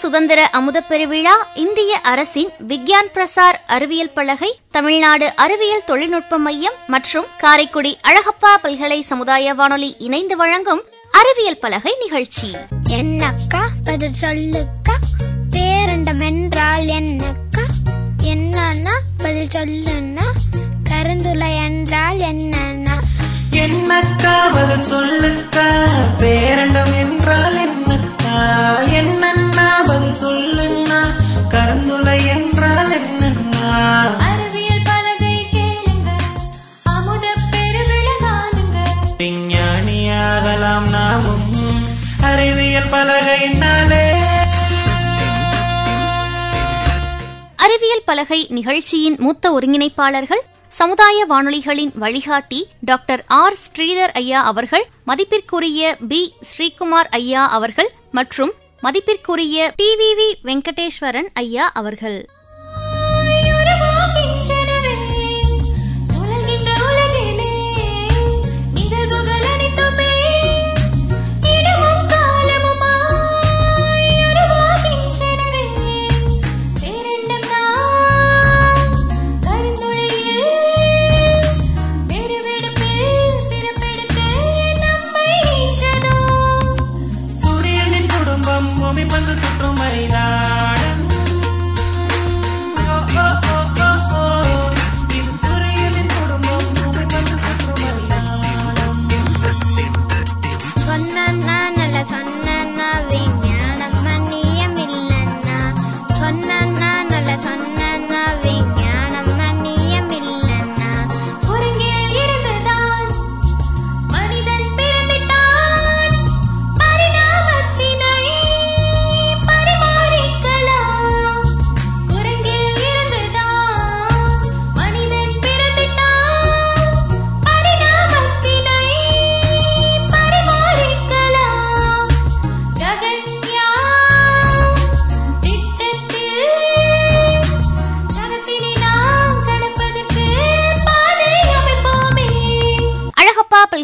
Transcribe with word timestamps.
சுதந்திர 0.00 0.40
அமுத 0.48 0.78
பெருவிழா 0.88 1.32
இந்திய 1.54 1.98
அரசின் 2.02 2.50
விக்யான் 2.68 3.10
பிரசார் 3.14 3.58
அறிவியல் 3.66 4.12
பலகை 4.12 4.50
தமிழ்நாடு 4.70 5.36
அறிவியல் 5.36 5.84
தொழில்நுட்ப 5.84 6.38
மையம் 6.38 6.76
மற்றும் 6.86 7.26
காரைக்குடி 7.38 7.98
அழகப்பா 8.08 8.52
பல்கலை 8.62 9.00
சமுதாய 9.00 9.54
வானொலி 9.54 9.94
இணைந்து 9.98 10.36
வழங்கும் 10.36 10.82
அறிவியல் 11.10 11.58
பலகை 11.58 11.96
நிகழ்ச்சி. 12.00 12.48
என்னக்கா? 12.90 13.62
பதில் 13.84 14.18
சொல்லுக்கா? 14.20 14.94
பேரண்டம் 15.50 16.22
என்றால் 16.22 16.86
என்னக்கா? 16.98 17.64
என்னன்னா? 18.24 18.96
பதில் 19.18 19.52
சொல்லுன்னா? 19.54 20.26
கருந்துளை 20.90 21.52
என்றால் 21.64 22.20
என்னன்னா? 22.30 22.96
என்னக்கா? 23.64 24.34
பதில் 24.52 24.86
சொல்லுக்கா? 24.92 25.66
பேரண்டம் 26.18 26.94
என்றால் 26.96 27.58
என்னக்கா? 27.66 28.09
என்னன்னா 29.00 29.66
பதில் 29.86 30.18
சொல்லுன்னா? 30.22 31.00
கருந்துளை 31.48 32.16
என்றால் 32.28 32.92
என்னன்னா? 32.98 33.70
அறிவியல் 34.26 34.84
பலகை 34.84 35.34
கேளுங்க. 35.54 36.10
அமுத 36.92 37.24
பெருவிழா 37.52 38.14
காணுங்க 38.22 38.78
விஞ்ஞானியாகலாம் 39.22 40.88
நாமும் 40.90 41.48
அறிவியல் 42.24 42.90
பலகையினாலே 42.92 44.04
அறிவியல் 47.58 48.04
பலகை 48.04 48.40
நிகழ்ச்சியின் 48.50 49.18
மூத்த 49.20 49.52
ஒருங்கிணைப்பாளர்கள் 49.52 50.42
சமுதாய 50.72 51.18
வானொலிகளின் 51.28 51.92
வழிகாட்டி 51.94 52.58
டாக்டர் 52.80 53.22
ஆர் 53.34 53.56
ஸ்ரீதர் 53.62 54.12
ஐயா 54.14 54.40
அவர்கள் 54.42 54.84
மதிப்பிற்குரிய 55.04 55.80
பி 56.08 56.20
ஸ்ரீகுமார் 56.48 57.08
ஐயா 57.12 57.42
அவர்கள் 57.48 57.90
மற்றும் 58.10 58.52
மதிப்பிற்குரிய 58.80 59.74
டிவிவி 59.82 60.28
வெங்கடேஸ்வரன் 60.42 61.28
ஐயா 61.34 61.70
அவர்கள். 61.74 62.18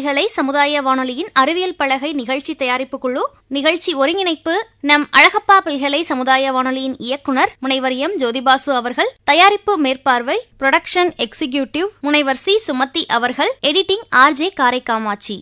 அழகப்பா 0.07 0.27
சமுதாய 0.27 0.81
வானொலியின் 0.81 1.29
அறிவியல் 1.33 1.75
பலகை 1.75 2.13
நிகழ்ச்சி 2.13 2.55
தயாரிப்பு 2.55 2.99
குழு 2.99 3.29
நிகழ்ச்சி 3.47 3.93
ஒருங்கிணைப்பு 3.93 4.67
நம் 4.79 5.09
அழகப்பா 5.17 5.57
பல்கலை 5.57 6.01
சமுதாய 6.01 6.51
வானொலியின் 6.51 6.95
இயக்குனர் 6.97 7.51
முனைவர் 7.59 7.93
எம். 7.93 8.17
ஜோதிபாசு 8.17 8.69
அவர்கள் 8.69 9.11
தயாரிப்பு 9.23 9.77
மேற்பார்வை 9.77 10.45
புரொடக்ஷன் 10.59 11.11
எக்ஸிகியூட்டிவ் 11.17 11.85
முனைவர் 12.01 12.35
சி. 12.35 12.59
சுமதி 12.67 13.05
அவர்கள் 13.07 13.51
எடிட்டிங் 13.61 14.03
ஆர். 14.09 14.33
ஜே. 14.33 14.53
காரைக்காமாட்சி. 14.59 15.41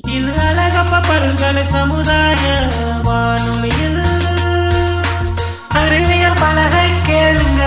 அறிவியல் 5.69 6.37
பலகை 6.39 6.89
கேளுங்க 7.07 7.63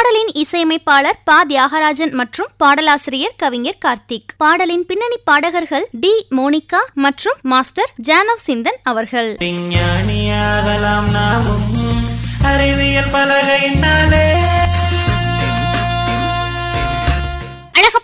பாடலின் 0.00 0.32
இசையமைப்பாளர் 0.32 1.18
பா. 1.24 1.44
தியாகராஜன் 1.44 2.10
மற்றும் 2.10 2.48
பாடலாசிரியர் 2.56 3.32
கவிஞர் 3.36 3.78
கார்த்திக். 3.84 4.24
பாடலின் 4.36 4.86
பின்னணி 4.86 5.16
பாடகர்கள் 5.24 5.86
டி. 5.92 6.26
மோனிகா 6.30 6.80
மற்றும் 6.94 7.38
மாஸ்டர் 7.42 7.92
ஜானவ் 8.08 8.42
சிந்தன் 8.46 8.80
அவர்கள். 8.82 9.36
விஞ்ஞானியாகலாம் 9.40 11.10
நாமும் 11.10 12.04
அறிவியல் 12.42 13.10
பலகையினாலே 13.12 14.39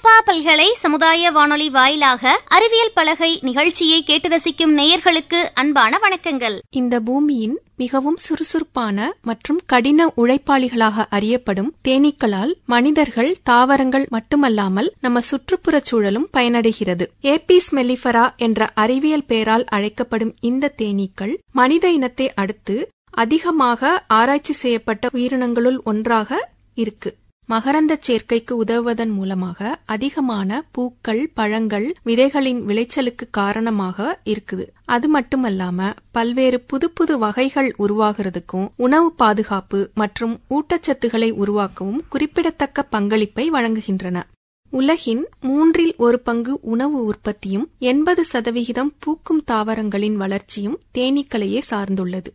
அழகப்பா 0.06 0.24
பல்கலை 0.24 0.72
சமுதாய 0.72 1.30
வானொலி 1.30 1.70
வாயிலாக 1.70 2.40
அறிவியல் 2.46 2.92
பலகை 2.94 3.38
நிகழ்ச்சியை 3.42 4.02
கேட்டு 4.02 4.28
ரசிக்கும் 4.28 4.74
நேயர்களுக்கு 4.78 5.38
அன்பான 5.54 5.98
வணக்கங்கள். 6.02 6.58
இந்த 6.70 7.00
பூமியின் 7.00 7.60
மிகவும் 7.76 8.16
சுறுசுறுப்பான 8.16 9.16
மற்றும் 9.22 9.60
கடின 9.66 10.06
உழைப்பாளிகளாக 10.16 11.06
அறியப்படும் 11.10 11.74
தேனீக்களால் 11.88 12.52
மனிதர்கள் 12.66 13.36
தாவரங்கள் 13.42 14.06
மட்டுமல்லாமல் 14.08 14.92
நம்ம 15.00 15.20
சுற்றுப்புறச் 15.30 15.84
சூழலும் 15.84 16.28
பயனடைகிறது. 16.36 17.06
ஏபிஸ் 17.22 17.70
மெல்லிஃபரா 17.72 18.36
என்ற 18.36 18.70
அறிவியல் 18.74 19.24
பெயரால் 19.24 19.64
அழைக்கப்படும் 19.64 20.34
இந்த 20.40 20.74
தேனீக்கள் 20.82 21.36
மனித 21.52 21.90
இனத்தை 21.90 22.34
அடுத்து 22.34 22.90
அதிகமாக 23.10 24.04
ஆராய்ச்சி 24.06 24.52
செய்யப்பட்ட 24.52 25.08
உயிரினங்களுள் 25.12 25.78
ஒன்றாக 25.84 26.50
இருக்கு. 26.74 27.16
மகரந்தச் 27.48 28.04
சேர்க்கைக்கு 28.06 28.50
உதவுவதன் 28.50 29.10
மூலமாக 29.10 29.80
அதிகமான 29.84 30.64
பூக்கள் 30.70 31.30
பழங்கள் 31.34 31.96
விதைகளின் 32.04 32.60
விளைச்சலுக்கு 32.62 33.26
காரணமாக 33.30 34.20
இருக்குது. 34.24 34.64
அது 34.84 35.20
மட்டுமல்லாம 35.20 35.92
பல்வேறு 36.10 36.60
புது 36.60 36.90
புது 36.90 37.18
வகைகள் 37.18 37.74
உருவாகிறதுக்கும் 37.78 38.66
உணவு 38.76 39.12
பாதுகாப்பு 39.12 39.90
மற்றும் 39.94 40.40
ஊட்டச்சத்துக்களை 40.50 41.30
உருவாக்கவும் 41.32 42.00
குறிப்பிடத்தக்க 42.08 42.82
பங்களிப்பை 42.82 43.50
வழங்குகின்றன. 43.50 44.22
உலகின் 44.70 45.28
மூன்றில் 45.40 45.94
ஒரு 45.96 46.20
பங்கு 46.20 46.58
உணவு 46.62 47.04
உற்பத்தியும் 47.04 47.70
எண்பது 47.78 48.24
சதவிகிதம் 48.24 48.92
பூக்கும் 48.98 49.44
தாவரங்களின் 49.44 50.16
வளர்ச்சியும் 50.16 50.80
தேனீக்களையே 50.94 51.60
சார்ந்துள்ளது. 51.70 52.30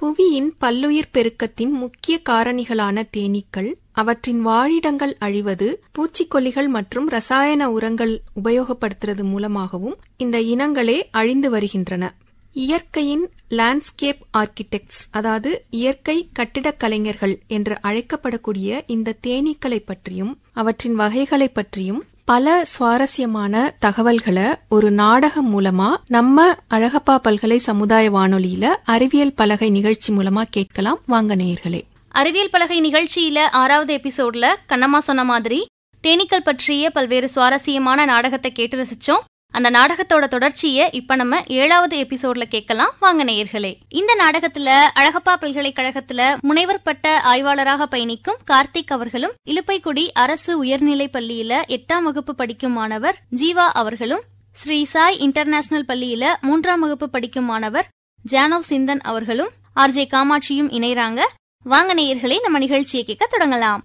புவியின் 0.00 0.50
பல்லுயிர் 0.58 1.12
பெருக்கத்தின் 1.12 1.70
முக்கிய 1.70 2.20
காரணிகளான 2.28 3.02
தேனீக்கள் 3.16 3.70
அவற்றின் 3.94 4.46
வாழிடங்கள் 4.46 5.16
அழிவது 5.18 5.84
பூச்சிக்கொல்லிகள் 5.92 6.66
மற்றும் 6.66 7.08
ரசாயன 7.08 7.70
உரங்கள் 7.70 8.22
உபயோகப்படுத்துறது 8.44 9.22
மூலமாகவும் 9.22 9.96
இந்த 10.16 10.38
இனங்களே 10.38 11.02
அழிந்து 11.10 11.50
வருகின்றன. 11.50 12.14
இயற்கையின் 12.52 13.30
லேண்ட்ஸ்கேப் 13.50 14.20
ஆர்கிடெக்ட்ஸ் 14.38 15.00
அதாவது 15.10 15.64
இயற்கை 15.70 16.28
கட்டிடக் 16.32 16.78
கலைஞர்கள் 16.78 17.38
என்று 17.46 17.76
அழைக்கப்படக்கூடிய 17.82 18.82
இந்த 18.86 19.14
தேனீக்களை 19.26 19.82
பற்றியும் 19.86 20.38
அவற்றின் 20.52 20.94
வகைகளை 20.94 21.48
பற்றியும் 21.48 22.04
பல 22.24 22.64
சுவாரஸ்யமான 22.64 23.74
தகவல்களை 23.78 24.42
ஒரு 24.68 24.90
நாடகம் 24.90 25.50
மூலமா 25.54 25.88
நம்ம 26.06 26.56
அழகப்பா 26.70 27.16
பல்கலை 27.16 27.58
சமுதாய 27.58 28.10
வானொலியில 28.10 28.64
அறிவியல் 28.84 29.34
பலகை 29.34 29.70
நிகழ்ச்சி 29.70 30.12
மூலமா 30.12 30.42
கேட்கலாம். 30.50 31.00
வாங்க 31.06 31.36
நேயர்களே. 31.36 31.82
அறிவியல் 32.14 32.50
பலகை 32.50 32.80
நிகழ்ச்சியில 32.80 33.38
ஆறாவது 33.38 33.92
எபிசோட்ல 33.96 34.46
கண்ணம்மா 34.68 34.98
சொன்ன 34.98 35.24
மாதிரி 35.24 35.66
தேனீக்கள் 36.04 36.44
பற்றிய 36.44 36.90
பல்வேறு 36.90 37.28
சுவாரஸ்யமான 37.28 38.04
நாடகத்தை 38.04 38.52
கேட்டு 38.52 38.76
ரசிச்சோம். 38.76 39.22
அந்த 39.54 39.70
நாடகத்தோட 39.70 40.24
தொடர்ச்சியை 40.26 40.88
இப்ப 40.92 41.16
நம்ம 41.16 41.42
ஏழாவது 41.46 41.96
எபிசோட்ல 41.96 42.44
கேட்கலாம். 42.44 42.92
வாங்க 43.00 43.24
நேயர்களே. 43.24 43.74
இந்த 43.88 44.12
நாடகத்துல 44.22 44.68
அழகப்பா 44.94 45.34
பல்கலைக்கழகத்துல 45.40 46.40
முனைவர் 46.40 46.82
பட்ட 46.82 47.20
ஆய்வாளராக 47.20 47.86
பயணிக்கும் 47.86 48.40
கார்த்திக் 48.50 48.92
அவர்களும் 48.92 49.34
இலுப்பைக்குடி 49.50 50.04
அரசு 50.14 50.58
உயர்நிலை 50.58 51.08
பள்ளியில 51.12 51.62
எட்டாம் 51.68 52.02
வகுப்பு 52.02 52.34
படிக்கும் 52.34 52.72
மாணவர் 52.72 53.18
ஜீவா 53.36 53.66
அவர்களும் 53.72 54.24
ஸ்ரீ 54.52 54.84
சாய் 54.84 55.18
இன்டர்நேஷனல் 55.18 55.88
பள்ளியில 55.88 56.24
மூன்றாம் 56.40 56.80
வகுப்பு 56.80 57.10
படிக்கும் 57.10 57.44
மாணவர் 57.44 57.88
ஜானவ் 58.32 58.68
சிந்தன் 58.68 59.00
அவர்களும் 59.00 59.52
ஆர்ஜே 59.76 60.04
காமாட்சியும் 60.10 60.70
இணைறாங்க 60.70 61.20
வாங்க 61.66 61.94
நேயர்களே 61.94 62.36
நம்ம 62.40 62.58
நிகழ்ச்சியை 62.58 63.04
கேட்க 63.04 63.24
தொடங்கலாம். 63.26 63.82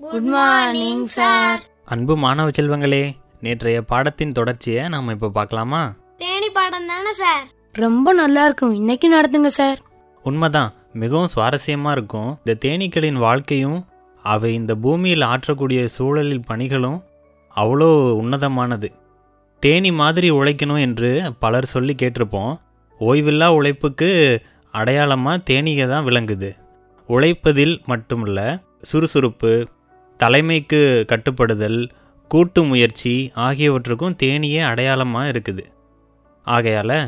குட் 0.00 0.28
மார்னிங் 0.34 1.06
சார் 1.06 1.60
அன்பு 1.84 2.16
மாணவ 2.16 2.48
செல்வங்களே 2.48 3.04
நேற்றைய 3.40 3.82
பாடத்தின் 3.82 4.32
தொடர்ச்சியை 4.32 4.88
நாம் 4.88 5.08
இப்போ 5.08 5.28
பார்க்கலாமா? 5.28 5.82
தேனி 6.16 6.48
பாடம் 6.48 6.86
தானே 6.86 7.12
சார் 7.12 7.44
ரொம்ப 7.72 8.12
நல்லா 8.12 8.44
இருக்கும். 8.44 8.74
இன்னைக்கு 8.74 9.06
நடத்துங்க 9.16 9.46
சார் 9.46 9.78
உண்மைதான். 10.24 10.70
மிகவும் 11.02 11.32
சுவாரஸ்யமாக 11.34 11.94
இருக்கும். 11.96 12.30
இந்த 12.40 12.54
தேனீக்களின் 12.64 13.18
வாழ்க்கையும் 13.26 13.78
அவை 14.24 14.50
இந்த 14.60 14.72
பூமியில் 14.84 15.24
ஆற்றக்கூடிய 15.32 15.80
சூழலில் 15.96 16.46
பணிகளும் 16.50 16.98
அவ்வளோ 17.56 17.88
உன்னதமானது. 18.20 18.88
தேனி 19.62 19.90
மாதிரி 20.00 20.28
உழைக்கணும் 20.38 20.82
என்று 20.86 21.10
பலர் 21.42 21.68
சொல்லி 21.74 21.94
கேட்டிருப்போம். 22.02 22.52
ஓய்வில்லா 23.00 23.48
உழைப்புக்கு 23.58 24.10
அடையாளமாக 24.74 25.44
தேனீகை 25.50 25.86
தான் 25.92 26.06
விளங்குது. 26.08 26.50
உழைப்பதில் 27.08 27.74
மட்டுமல்ல 27.90 28.40
சுறுசுறுப்பு 28.90 29.52
தலைமைக்கு 30.20 30.80
கட்டுப்படுதல் 31.10 31.80
கூட்டு 32.30 32.60
முயற்சி 32.70 33.14
ஆகியவற்றுக்கும் 33.46 34.16
தேனியே 34.22 34.60
அடையாளமாக 34.70 35.30
இருக்குது. 35.32 35.64
ஆகையால் 36.46 36.98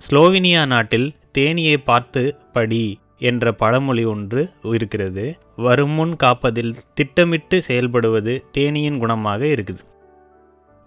ஸ்லோவினியா 0.00 0.62
நாட்டில் 0.72 1.08
தேனியை 1.38 1.76
பார்த்து 1.90 2.22
படி. 2.56 2.84
என்ற 3.28 3.52
பழமொழி 3.52 4.04
ஒன்று 4.04 4.42
இருக்கிறது. 4.74 5.24
வருமுன் 5.56 6.14
காப்பதில் 6.22 6.72
திட்டமிட்டு 6.94 7.56
செயல்படுவது 7.68 8.34
தேனியின் 8.52 9.00
குணமாக 9.02 9.42
இருக்குது. 9.54 9.82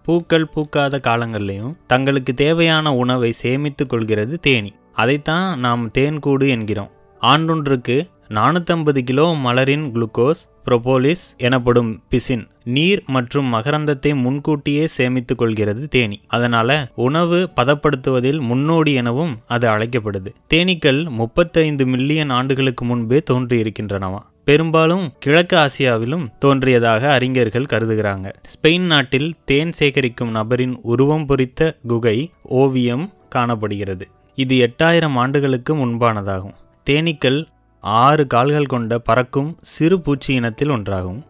பூக்கள் 0.06 0.51
பூக்காத 0.53 1.00
காலங்கள்லையும் 1.03 1.74
தங்களுக்கு 1.88 2.33
தேவையான 2.33 2.95
உணவை 3.03 3.31
சேமித்து 3.44 3.88
கொள்கிறது 3.88 4.39
தேனி. 4.39 4.71
அதைத்தான் 4.94 5.59
நாம் 5.59 5.83
தேன்கூடு 5.97 6.47
என்கிறோம். 6.56 6.92
ஆண்டொன்றுக்கு 7.23 8.09
நானூற்றம்பது 8.29 8.99
கிலோ 8.99 9.25
மலரின் 9.45 9.83
குளுக்கோஸ் 9.93 10.41
புரோபோலிஸ் 10.65 11.23
எனப்படும் 11.37 12.03
பிசின் 12.09 12.47
நீர் 12.63 13.03
மற்றும் 13.05 13.53
மகரந்தத்தை 13.53 14.15
முன்கூட்டியே 14.15 14.89
சேமித்துக் 14.97 15.37
கொள்கிறது 15.37 15.87
தேனி. 15.87 16.21
அதனால 16.27 16.91
உணவு 16.95 17.49
பதப்படுத்துவதில் 17.55 18.39
முன்னோடி 18.39 18.93
எனவும் 18.93 19.37
அது 19.47 19.69
அழைக்கப்படுது. 19.69 20.31
தேனீக்கள் 20.53 21.09
முப்பத்தைந்து 21.09 21.85
மில்லியன் 21.85 22.29
ஆண்டுகளுக்கு 22.29 22.85
முன்பே 22.85 23.21
தோன்றியிருக்கின்றனவா? 23.31 24.19
பெரும்பாலும் 24.43 25.13
கிழக்கு 25.19 25.57
ஆசியாவிலும் 25.57 26.25
தோன்றியதாக 26.39 27.11
அறிஞர்கள் 27.11 27.71
கருதுகிறாங்க. 27.73 28.33
ஸ்பெயின் 28.53 28.87
நாட்டில் 28.93 29.33
தேன் 29.45 29.71
சேகரிக்கும் 29.71 30.31
நபரின் 30.31 30.79
உருவம் 30.81 31.25
பொறித்த 31.25 31.77
குகை 31.87 32.31
ஓவியம் 32.41 33.13
காணப்படுகிறது. 33.29 34.07
இது 34.35 34.55
எட்டாயிரம் 34.67 35.15
ஆண்டுகளுக்கு 35.15 35.75
முன்பானதாகும். 35.75 36.57
தேனீக்கள் 36.89 37.45
ஆறு 37.80 38.27
கால்கள் 38.27 38.65
கொண்ட 38.65 39.00
பறக்கும் 39.00 39.57
சிறு 39.62 40.01
பூச்சி 40.01 40.33
இனத்தில் 40.33 40.69
ஒன்றாகும். 40.69 41.21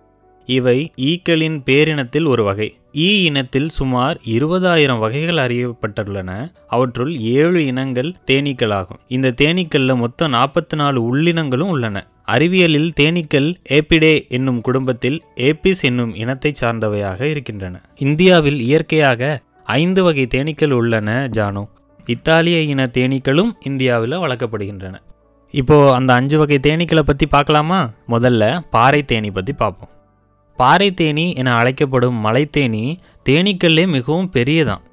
இவை 0.45 0.91
ஈக்களின் 0.95 1.61
பேரினத்தில் 1.65 2.27
ஒரு 2.27 2.43
வகை. 2.43 2.77
ஈ 2.95 3.23
இனத்தில் 3.23 3.69
சுமார் 3.69 4.19
இருபதாயிரம் 4.25 4.99
வகைகள் 4.99 5.35
அறியப்பட்டுள்ளன. 5.35 6.51
அவற்றுள் 6.67 7.19
ஏழு 7.19 7.65
இனங்கள் 7.65 8.13
தேனீக்களாகும். 8.31 8.99
இந்த 9.07 9.33
தேனீக்கல்ல 9.41 9.95
மொத்தம் 9.95 10.33
நாற்பத்தி 10.33 10.75
நாலு 10.75 11.01
உள்ளினங்களும் 11.01 11.69
உள்ளன. 11.69 12.07
அறிவியலில் 12.25 12.91
தேனீக்கள் 12.99 13.55
ஏபிடே 13.69 14.27
என்னும் 14.29 14.61
குடும்பத்தில் 14.61 15.23
ஏபிஸ் 15.35 15.81
என்னும் 15.81 16.15
இனத்தைச் 16.15 16.63
சார்ந்தவையாக 16.63 17.21
இருக்கின்றன. 17.21 17.81
இந்தியாவில் 17.95 18.59
இயற்கையாக 18.59 19.41
ஐந்து 19.63 20.03
வகை 20.03 20.27
தேனீக்கள் 20.35 20.71
உள்ளன 20.71 21.27
ஜானு. 21.27 21.69
இத்தாலிய 22.05 22.61
இன 22.61 22.85
தேனீக்களும் 22.85 23.51
இந்தியாவில் 23.65 24.11
வளர்க்கப்படுகின்றன. 24.11 24.95
இப்போது 25.53 25.93
அந்த 25.93 26.13
அஞ்சு 26.13 26.37
வகை 26.37 26.57
தேனீக்களை 26.61 26.99
பற்றி 26.99 27.25
பார்க்கலாமா? 27.25 27.89
முதல்ல 28.09 28.43
பாறை 28.69 29.01
தேனி 29.03 29.31
பற்றி 29.31 29.53
பார்ப்போம். 29.53 29.89
பாறை 30.59 30.93
தேனி 30.93 31.25
என 31.33 31.53
அழைக்கப்படும் 31.55 32.17
மலைத்தேனி 32.25 32.83
தேனீக்கல்லே 33.29 33.87
மிகவும் 33.87 34.29
பெரியதான் 34.29 34.83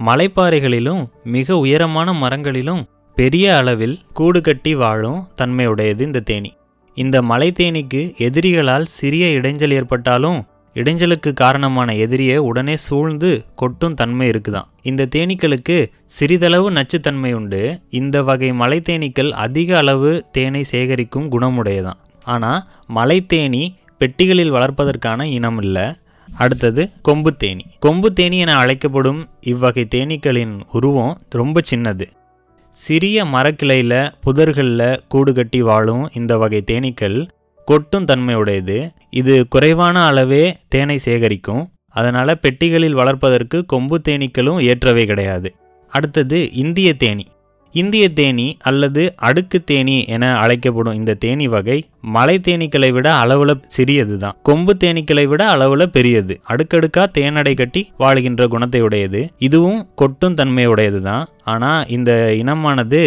மலைப்பாறைகளிலும் 0.00 1.02
மிக 1.24 1.56
உயரமான 1.58 2.12
மரங்களிலும் 2.12 2.82
பெரிய 3.16 3.56
அளவில் 3.56 3.96
கூடு 4.12 4.40
கட்டி 4.40 4.74
வாழும் 4.74 5.20
தன்மையுடையது 5.38 6.00
இந்த 6.00 6.20
தேனி. 6.20 6.52
இந்த 6.96 7.22
மலைத்தேனிக்கு 7.22 8.00
எதிரிகளால் 8.26 8.86
சிறிய 8.98 9.26
இடைஞ்சல் 9.38 9.74
ஏற்பட்டாலும் 9.78 10.38
இடைஞ்சலுக்கு 10.74 11.32
காரணமான 11.32 11.94
எதிரியை 11.94 12.36
உடனே 12.50 12.76
சூழ்ந்து 12.76 13.30
கொட்டும் 13.56 13.94
தன்மை 13.94 14.28
இருக்குதான் 14.30 14.68
இந்த 14.82 15.08
தேனீக்களுக்கு 15.14 15.76
சிறிதளவு 16.06 16.68
நச்சுத்தன்மை 16.70 17.32
உண்டு. 17.32 17.80
இந்த 17.90 18.22
வகை 18.22 18.50
மலைத்தேனீக்கள் 18.52 19.30
அதிக 19.30 19.76
அளவு 19.76 20.24
தேனை 20.32 20.64
சேகரிக்கும் 20.70 21.28
குணமுடையதான் 21.32 22.00
ஆனால் 22.24 22.64
மலைத்தேனி 22.94 23.62
பெட்டிகளில் 24.00 24.54
வளர்ப்பதற்கான 24.56 25.22
இனம் 25.22 25.60
இல்லை. 25.62 25.86
அடுத்தது 26.28 26.82
கொம்பு 27.02 27.30
தேனி. 27.36 27.64
கொம்பு 27.80 28.12
தேனி 28.12 28.38
என 28.38 28.56
அழைக்கப்படும் 28.56 29.20
இவ்வகை 29.40 29.84
தேனீக்களின் 29.94 30.54
உருவம் 30.72 31.14
ரொம்ப 31.30 31.60
சின்னது. 31.70 32.06
சிறிய 32.76 33.24
மரக்கிளையில் 33.24 34.00
புதர்களில் 34.24 35.00
கூடு 35.08 35.32
கட்டி 35.34 35.62
வாழும் 35.62 36.04
இந்த 36.12 36.38
வகை 36.38 36.60
தேனீக்கள் 36.70 37.18
கொட்டும் 37.70 38.08
தன்மையுடையது. 38.10 38.78
இது 39.20 39.34
குறைவான 39.54 39.96
அளவே 40.10 40.44
தேனை 40.74 40.98
சேகரிக்கும். 41.06 41.64
அதனால் 41.98 42.40
பெட்டிகளில் 42.44 42.98
வளர்ப்பதற்கு 43.00 43.58
கொம்பு 43.72 43.96
தேனீக்களும் 44.08 44.60
ஏற்றவை 44.70 45.04
கிடையாது. 45.12 45.48
அடுத்தது 45.92 46.38
இந்திய 46.62 46.90
தேனி. 47.02 47.24
இந்திய 47.74 48.04
தேனி 48.18 48.46
அல்லது 48.68 49.02
அடுக்கு 49.26 49.58
தேனி 49.70 49.94
என 50.14 50.24
அழைக்கப்படும் 50.40 50.96
இந்த 50.98 51.16
தேனி 51.24 51.46
வகை 51.54 51.76
மலை 52.16 52.34
தேனீக்களை 52.46 52.90
விட 52.96 53.08
அளவில் 53.20 53.54
சிறியது 53.76 54.16
தான் 54.24 54.36
கொம்பு 54.48 54.72
தேனீக்களை 54.82 55.24
விட 55.30 55.42
அளவில் 55.54 55.92
பெரியது. 55.96 56.34
அடுக்கடுக்கா 56.52 57.04
தேனடை 57.18 57.54
கட்டி 57.60 57.82
வாழ்கின்ற 58.02 58.46
குணத்தை 58.54 58.82
உடையது 58.88 59.22
இதுவும் 59.48 59.80
கொட்டும் 60.02 60.36
தன்மையுடையது 60.40 61.00
தான் 61.08 61.24
ஆனால் 61.54 61.86
இந்த 61.96 62.10
இனமானது 62.42 63.02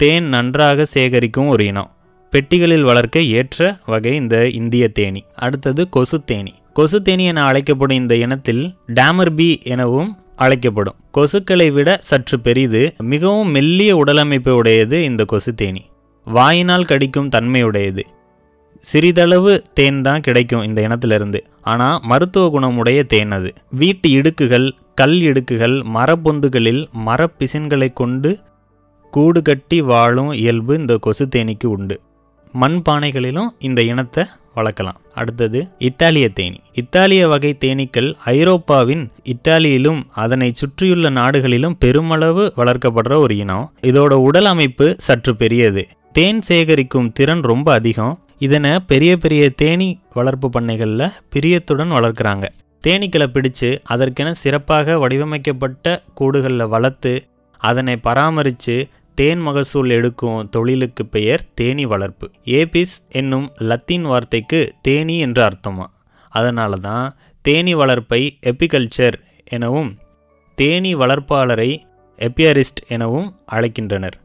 தேன் 0.00 0.26
நன்றாக 0.36 0.86
சேகரிக்கும் 0.94 1.52
ஒரு 1.56 1.64
இனம். 1.72 1.90
பெட்டிகளில் 2.30 2.82
வளர்க்க 2.82 3.20
ஏற்ற 3.20 3.78
வகை 3.86 4.14
இந்த 4.14 4.48
இந்திய 4.48 4.88
தேனி. 4.88 5.24
அடுத்தது 5.34 5.88
கொசு 5.88 6.24
தேனி. 6.24 6.52
கொசு 6.72 7.02
தேனி 7.02 7.24
என 7.24 7.44
அழைக்கப்படும் 7.44 7.96
இந்த 7.96 8.16
இனத்தில் 8.16 8.74
டேமர் 8.94 9.34
பி 9.36 9.60
எனவும் 9.64 10.16
அழைக்கப்படும். 10.36 10.94
கொசுக்களை 11.14 11.72
விட 11.72 11.98
சற்று 12.00 12.40
பெரிது 12.40 12.94
மிகவும் 12.98 13.50
மெல்லிய 13.50 13.96
உடலமைப்பு 13.96 14.54
உடையது 14.54 15.04
இந்த 15.04 15.24
கொசு 15.24 15.54
தேனி. 15.54 15.84
வாயினால் 16.24 16.84
கடிக்கும் 16.84 17.28
தன்மையுடையது. 17.28 18.00
சிறிதளவு 18.80 19.62
தேன் 19.74 20.02
தான் 20.02 20.20
கிடைக்கும் 20.20 20.62
இந்த 20.62 20.80
இனத்திலிருந்து. 20.82 21.44
ஆனால் 21.62 22.00
மருத்துவ 22.02 22.48
குணமுடைய 22.48 23.06
தேன் 23.06 23.32
அது. 23.32 23.52
வீட்டு 23.70 24.08
இடுக்குகள் 24.08 24.70
கல் 24.94 25.20
இடுக்குகள் 25.20 25.82
மரப்பொந்துகளில் 25.94 26.86
மரப்பிசின்களை 27.06 27.92
கொண்டு 27.92 28.38
கூடு 29.10 29.42
கட்டி 29.42 29.80
வாழும் 29.82 30.32
இயல்பு 30.32 30.78
இந்த 30.78 30.96
கொசு 30.96 31.28
தேனீக்கு 31.36 31.66
உண்டு. 31.66 32.00
மண் 32.52 32.82
பானைகளிலும் 32.88 33.48
இந்த 33.58 33.82
இனத்தை 33.82 34.24
வளர்க்கலாம். 34.56 34.96
அடுத்தது 35.14 35.68
இத்தாலிய 35.78 36.28
தேனி. 36.28 36.60
இத்தாலிய 36.72 37.28
வகை 37.28 37.56
தேனீக்கள் 37.60 38.14
ஐரோப்பாவின் 38.24 39.10
இத்தாலியிலும் 39.24 40.02
அதனை 40.12 40.52
சுற்றியுள்ள 40.52 41.08
நாடுகளிலும் 41.08 41.78
பெருமளவு 41.78 42.52
வளர்க்கப்படுற 42.56 43.16
ஒரு 43.16 43.36
இனம். 43.36 43.72
இதோட 43.82 44.12
உடல் 44.12 44.44
அமைப்பு 44.44 44.94
சற்று 44.98 45.36
பெரியது. 45.36 45.88
தேன் 46.12 46.40
சேகரிக்கும் 46.48 47.12
திறன் 47.12 47.40
ரொம்ப 47.40 47.72
அதிகம். 47.72 48.18
இதனை 48.38 48.80
பெரிய 48.80 49.16
பெரிய 49.16 49.50
தேனீ 49.50 49.98
வளர்ப்பு 50.14 50.50
பண்ணைகளில் 50.50 51.12
பிரியத்துடன் 51.28 51.92
வளர்க்குறாங்க. 51.92 52.44
தேனீக்களை 52.86 53.26
பிடிச்சு 53.26 53.78
அதற்கென 53.82 54.34
சிறப்பாக 54.34 54.98
வடிவமைக்கப்பட்ட 54.98 56.02
கூடுகளில் 56.20 56.68
வளர்த்து 56.68 57.24
அதனை 57.58 57.96
பராமரித்து 57.96 58.88
தேன் 59.18 59.40
மகசூல் 59.40 59.90
எடுக்கும் 59.90 60.48
தொழிலுக்கு 60.48 61.06
பெயர் 61.06 61.42
தேனீ 61.54 61.84
வளர்ப்பு. 61.84 62.26
ஏபிஸ் 62.44 62.96
என்னும் 63.08 63.46
லத்தீன் 63.58 64.02
வார்த்தைக்கு 64.02 64.60
தேனீ 64.82 65.18
என்று 65.18 65.42
அர்த்தமா? 65.42 65.86
அதனால 66.32 66.76
தான் 66.76 67.06
தேனீ 67.44 67.74
வளர்ப்பை 67.74 68.38
எப்பிகல்ச்சர் 68.40 69.16
எனவும் 69.48 69.90
தேனீ 70.58 70.94
வளர்ப்பாளரை 70.94 71.70
எப்பியரிஸ்ட் 72.18 72.82
எனவும் 72.88 73.28
அழைக்கின்றனர். 73.52 74.16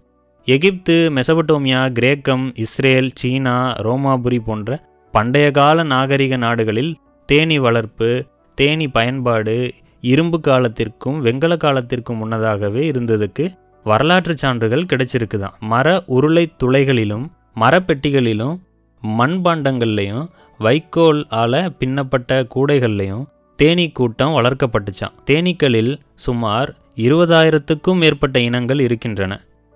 எகிப்து 0.46 1.12
மெசபடோமியா 1.16 1.82
கிரேக்கம் 1.92 2.46
இஸ்ரேல் 2.56 3.10
சீனா 3.14 3.58
ரோமாபுரி 3.80 4.40
போன்ற 4.40 4.80
பண்டைய 5.14 5.52
கால 5.52 5.84
நாகரிக 5.84 6.38
நாடுகளில் 6.38 6.94
தேனீ 7.30 7.58
வளர்ப்பு 7.58 8.10
தேனீ 8.58 8.88
பயன்பாடு 8.88 9.56
இரும்பு 10.04 10.38
காலத்திற்கும் 10.48 11.18
வெங்கல 11.26 11.54
காலத்திற்கும் 11.58 12.18
முன்னதாகவே 12.18 12.92
இருந்ததுக்கு 12.92 13.46
வரலாற்று 13.84 14.38
சான்றுகள் 14.38 14.90
கிடைச்சிருக்குதாம் 14.92 15.56
மர 15.60 16.04
உருளை 16.08 16.46
துளைகளிலும் 16.64 17.26
மரப்பெட்டிகளிலும் 17.60 18.56
மண்பாண்டங்கள்லையும் 19.04 20.26
வைக்கோல் 20.60 21.22
ஆல 21.32 21.70
பின்னப்பட்ட 21.80 22.48
கூடைகள்லையும் 22.56 23.24
தேனீ 23.60 23.92
கூட்டம் 23.92 24.36
வளர்க்கப்பட்டுச்சான் 24.38 25.16
தேனீக்களில் 25.26 25.94
சுமார் 26.16 26.70
இருபதாயிரத்துக்கும் 26.96 28.00
மேற்பட்ட 28.00 28.40
இனங்கள் 28.40 28.80
இருக்கின்றன. 28.80 29.34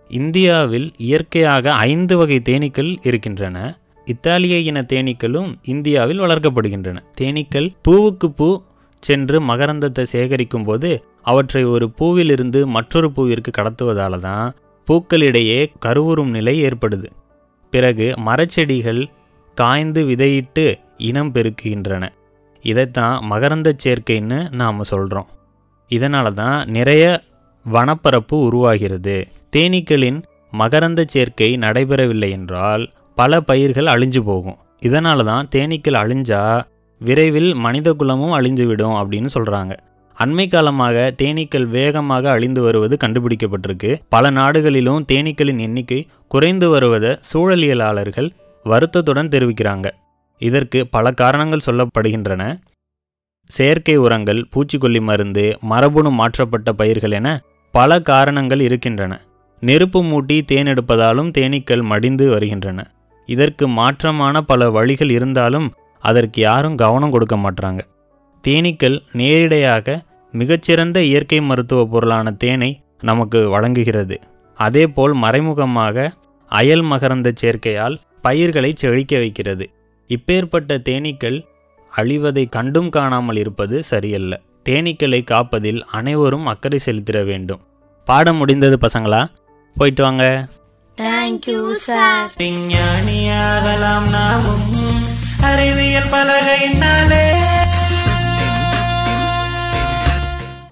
இந்தியாவில் 0.09 0.87
இயற்கையாக 0.97 1.73
ஐந்து 1.73 2.17
வகை 2.17 2.41
தேனீக்கள் 2.49 2.97
இருக்கின்றன. 3.01 3.57
இத்தாலிய 4.05 4.57
இன 4.57 4.81
தேனீக்களும் 4.81 5.49
இந்தியாவில் 5.63 6.21
வளர்க்கப்படுகின்றன. 6.21 6.97
தேனீக்கள் 7.21 7.69
பூவுக்கு 7.87 8.27
பூ 8.35 8.61
சென்று 9.03 9.41
மகரந்தத்தை 9.41 10.05
சேகரிக்கும் 10.11 10.63
போது 10.63 10.91
அவற்றை 11.25 11.63
ஒரு 11.65 11.85
பூவிலிருந்து 11.99 12.59
மற்றொரு 12.75 13.07
பூவிற்கு 13.15 13.51
கடத்துவதால் 13.57 14.17
தான் 14.19 14.47
பூக்களிடையே 14.87 15.59
கருவுறும் 15.85 16.33
நிலை 16.37 16.55
ஏற்படுது. 16.67 17.07
பிறகு 17.73 18.07
மரச்செடிகள் 18.27 19.01
காய்ந்து 19.57 20.01
விதையிட்டு 20.03 20.65
இனம் 21.09 21.31
பெருக்குகின்றன. 21.33 22.03
இதைத்தான் 22.63 23.15
மகரந்த 23.31 23.69
சேர்க்கைன்னு 23.83 24.39
நாம் 24.61 24.89
சொல்கிறோம் 24.91 25.29
இதனால 25.91 26.27
தான் 26.33 26.59
நிறைய 26.67 27.03
வனப்பரப்பு 27.65 28.35
உருவாகிறது. 28.47 29.17
தேனீக்களின் 29.55 30.19
மகரந்த 30.53 31.01
சேர்க்கை 31.13 31.49
நடைபெறவில்லை 31.57 32.29
என்றால் 32.29 32.83
பல 33.17 33.41
பயிர்கள் 33.41 33.91
அழிஞ்சு 33.93 34.21
போகும். 34.29 34.57
இதனால 34.81 35.23
தான் 35.23 35.47
தேனீக்கள் 35.55 35.99
அழிஞ்சா 36.03 36.41
விரைவில் 37.01 37.51
மனித 37.65 37.87
குலமும் 37.93 38.33
அழிஞ்சுவிடும் 38.37 38.95
அப்படின்னு 38.99 39.29
சொல்கிறாங்க 39.35 39.73
அண்மை 40.19 40.49
காலமாக 40.49 41.13
தேனீக்கள் 41.21 41.67
வேகமாக 41.67 42.31
அழிந்து 42.31 42.61
வருவது 42.61 42.97
கண்டுபிடிக்கப்பட்டிருக்கு. 43.03 44.01
பல 44.09 44.29
நாடுகளிலும் 44.29 45.05
தேனீக்களின் 45.11 45.59
எண்ணிக்கை 45.59 46.07
குறைந்து 46.27 46.69
வருவதை 46.69 47.19
சூழலியலாளர்கள் 47.33 48.29
வருத்தத்துடன் 48.63 49.27
தெரிவிக்கிறாங்க. 49.27 49.87
இதற்கு 50.41 50.87
பல 50.87 51.11
காரணங்கள் 51.11 51.65
சொல்லப்படுகின்றன. 51.65 52.43
செயற்கை 53.49 53.95
உரங்கள் 53.95 54.47
பூச்சிக்கொல்லி 54.53 55.01
மருந்து 55.01 55.57
மரபணு 55.61 56.11
மாற்றப்பட்ட 56.11 56.69
பயிர்கள் 56.73 57.11
என 57.11 57.41
பல 57.71 57.99
காரணங்கள் 58.01 58.59
இருக்கின்றன. 58.59 59.13
நெருப்பு 59.59 60.03
மூட்டி 60.03 60.37
தேனெடுப்பதாலும் 60.51 61.31
தேனீக்கள் 61.37 61.81
மடிந்து 61.81 62.29
வருகின்றன. 62.29 62.79
இதற்கு 63.25 63.67
மாற்றமான 63.67 64.41
பல 64.41 64.69
வழிகள் 64.69 65.09
இருந்தாலும் 65.09 65.73
அதற்கு 65.99 66.41
யாரும் 66.41 66.75
கவனம் 66.75 67.11
கொடுக்க 67.11 67.35
மாட்றாங்க. 67.35 67.79
தேனீக்கள் 68.47 68.99
நேரிடையாக 69.11 70.03
மிகச்சிறந்த 70.31 71.01
இயற்கை 71.01 71.41
மருத்துவ 71.41 71.85
பொருளான 71.85 72.31
தேனை 72.31 72.81
நமக்கு 73.01 73.49
வழங்குகிறது. 73.49 74.19
அதேபோல் 74.55 75.13
மறைமுகமாக 75.13 76.13
அயல் 76.47 76.83
மகரந்த 76.83 77.31
சேர்க்கையால் 77.41 77.97
பயிர்களை 78.21 78.73
செழிக்க 78.75 79.17
வைக்கிறது. 79.17 79.69
இப்பேற்பட்ட 80.07 80.77
தேனீக்கள் 80.77 81.45
அழிவதை 81.97 82.49
கண்டும் 82.49 82.89
காணாமல் 82.89 83.35
இருப்பது 83.35 83.83
சரியல்ல. 83.83 84.41
தேனீக்களை 84.69 85.23
காப்பதில் 85.23 85.81
அனைவரும் 85.81 86.45
அக்கறை 86.45 86.79
செலுத்திட 86.85 87.25
வேண்டும். 87.25 87.61
பாடம் 88.05 88.35
முடிந்தது 88.35 88.77
பசங்களா? 88.81 89.27
போயிட்டு 89.75 90.03
வாங்க. 90.03 90.47
தேங்க்யூ 91.01 91.71
சார் 91.71 92.31
விஞ்ஞானியாகலாம் 92.37 94.09
நாமும். 94.09 95.03
அறிவியல் 95.41 96.09
பலகையினாலே 96.11 97.34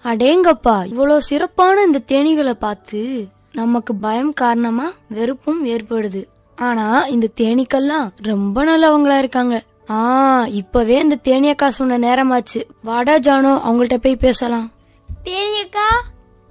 அடேங்கப்பா 0.05 0.75
இவ்வளோ 0.85 1.17
சிறப்பான 1.17 1.81
இந்த 1.81 1.99
தேனீகளை 2.07 2.51
பார்த்து 2.51 3.27
நமக்கு 3.51 3.95
பயம் 3.95 4.33
காரணமா 4.33 4.91
வெறுப்பும் 5.07 5.65
ஏற்படுது. 5.65 6.21
ஆனா 6.57 7.05
இந்த 7.05 7.27
தேனீக்கள்லாம் 7.41 8.07
ரொம்ப 8.21 8.65
நல்லவங்களா 8.65 9.17
இருக்காங்க. 9.17 9.63
ஆ 9.89 9.99
இப்பவே 10.45 10.99
இந்த 10.99 11.17
தேனியக்கா 11.23 11.67
சொன்ன 11.67 11.97
நேரமாச்சு. 11.97 12.61
வாடா 12.83 13.15
ஜானோ 13.17 13.53
அவங்கள்ட்ட 13.67 13.97
போய் 13.97 14.15
பேசலாம். 14.15 14.71
தேனியக்கா 15.23 15.87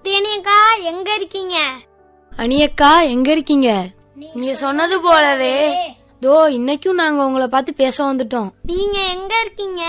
தேனியக்கா 0.04 0.58
எங்க 0.82 1.14
இருக்கீங்க? 1.14 1.56
அனியக்கா 2.38 2.92
எங்க 3.08 3.30
இருக்கீங்க? 3.30 3.70
நீங்க 4.14 4.54
சொன்னது 4.54 5.00
போலவே. 5.00 5.56
தோ 6.22 6.34
இன்னைக்கும் 6.58 7.00
நாங்க 7.02 7.24
உங்களை 7.24 7.46
பார்த்து 7.46 7.74
பேச 7.74 7.96
வந்துட்டோம். 8.12 8.50
நீங்க 8.62 8.98
எங்க 9.14 9.40
இருக்கீங்க? 9.40 9.82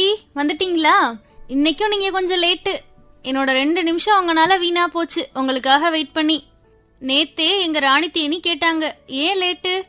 தம்பி 0.00 0.18
வந்துட்டீங்களா? 0.34 1.14
இன்னைக்கும் 1.48 1.88
நீங்க 1.88 2.10
கொஞ்சம் 2.10 2.42
லேட்டு. 2.42 2.78
என்னோட 3.22 3.50
ரெண்டு 3.50 3.82
நிமிஷம் 3.82 4.18
உங்களால 4.20 4.58
வீணா 4.58 4.86
போச்சு. 4.86 5.28
உங்களுக்காக 5.34 5.90
வெயிட் 5.90 6.12
பண்ணி. 6.12 6.44
நேத்தே 7.00 7.60
எங்க 7.60 7.78
ராணி 7.78 8.08
தேனி 8.08 8.40
கேட்டாங்க 8.46 8.90
ஏன் 9.06 9.40
லேட்டு? 9.40 9.82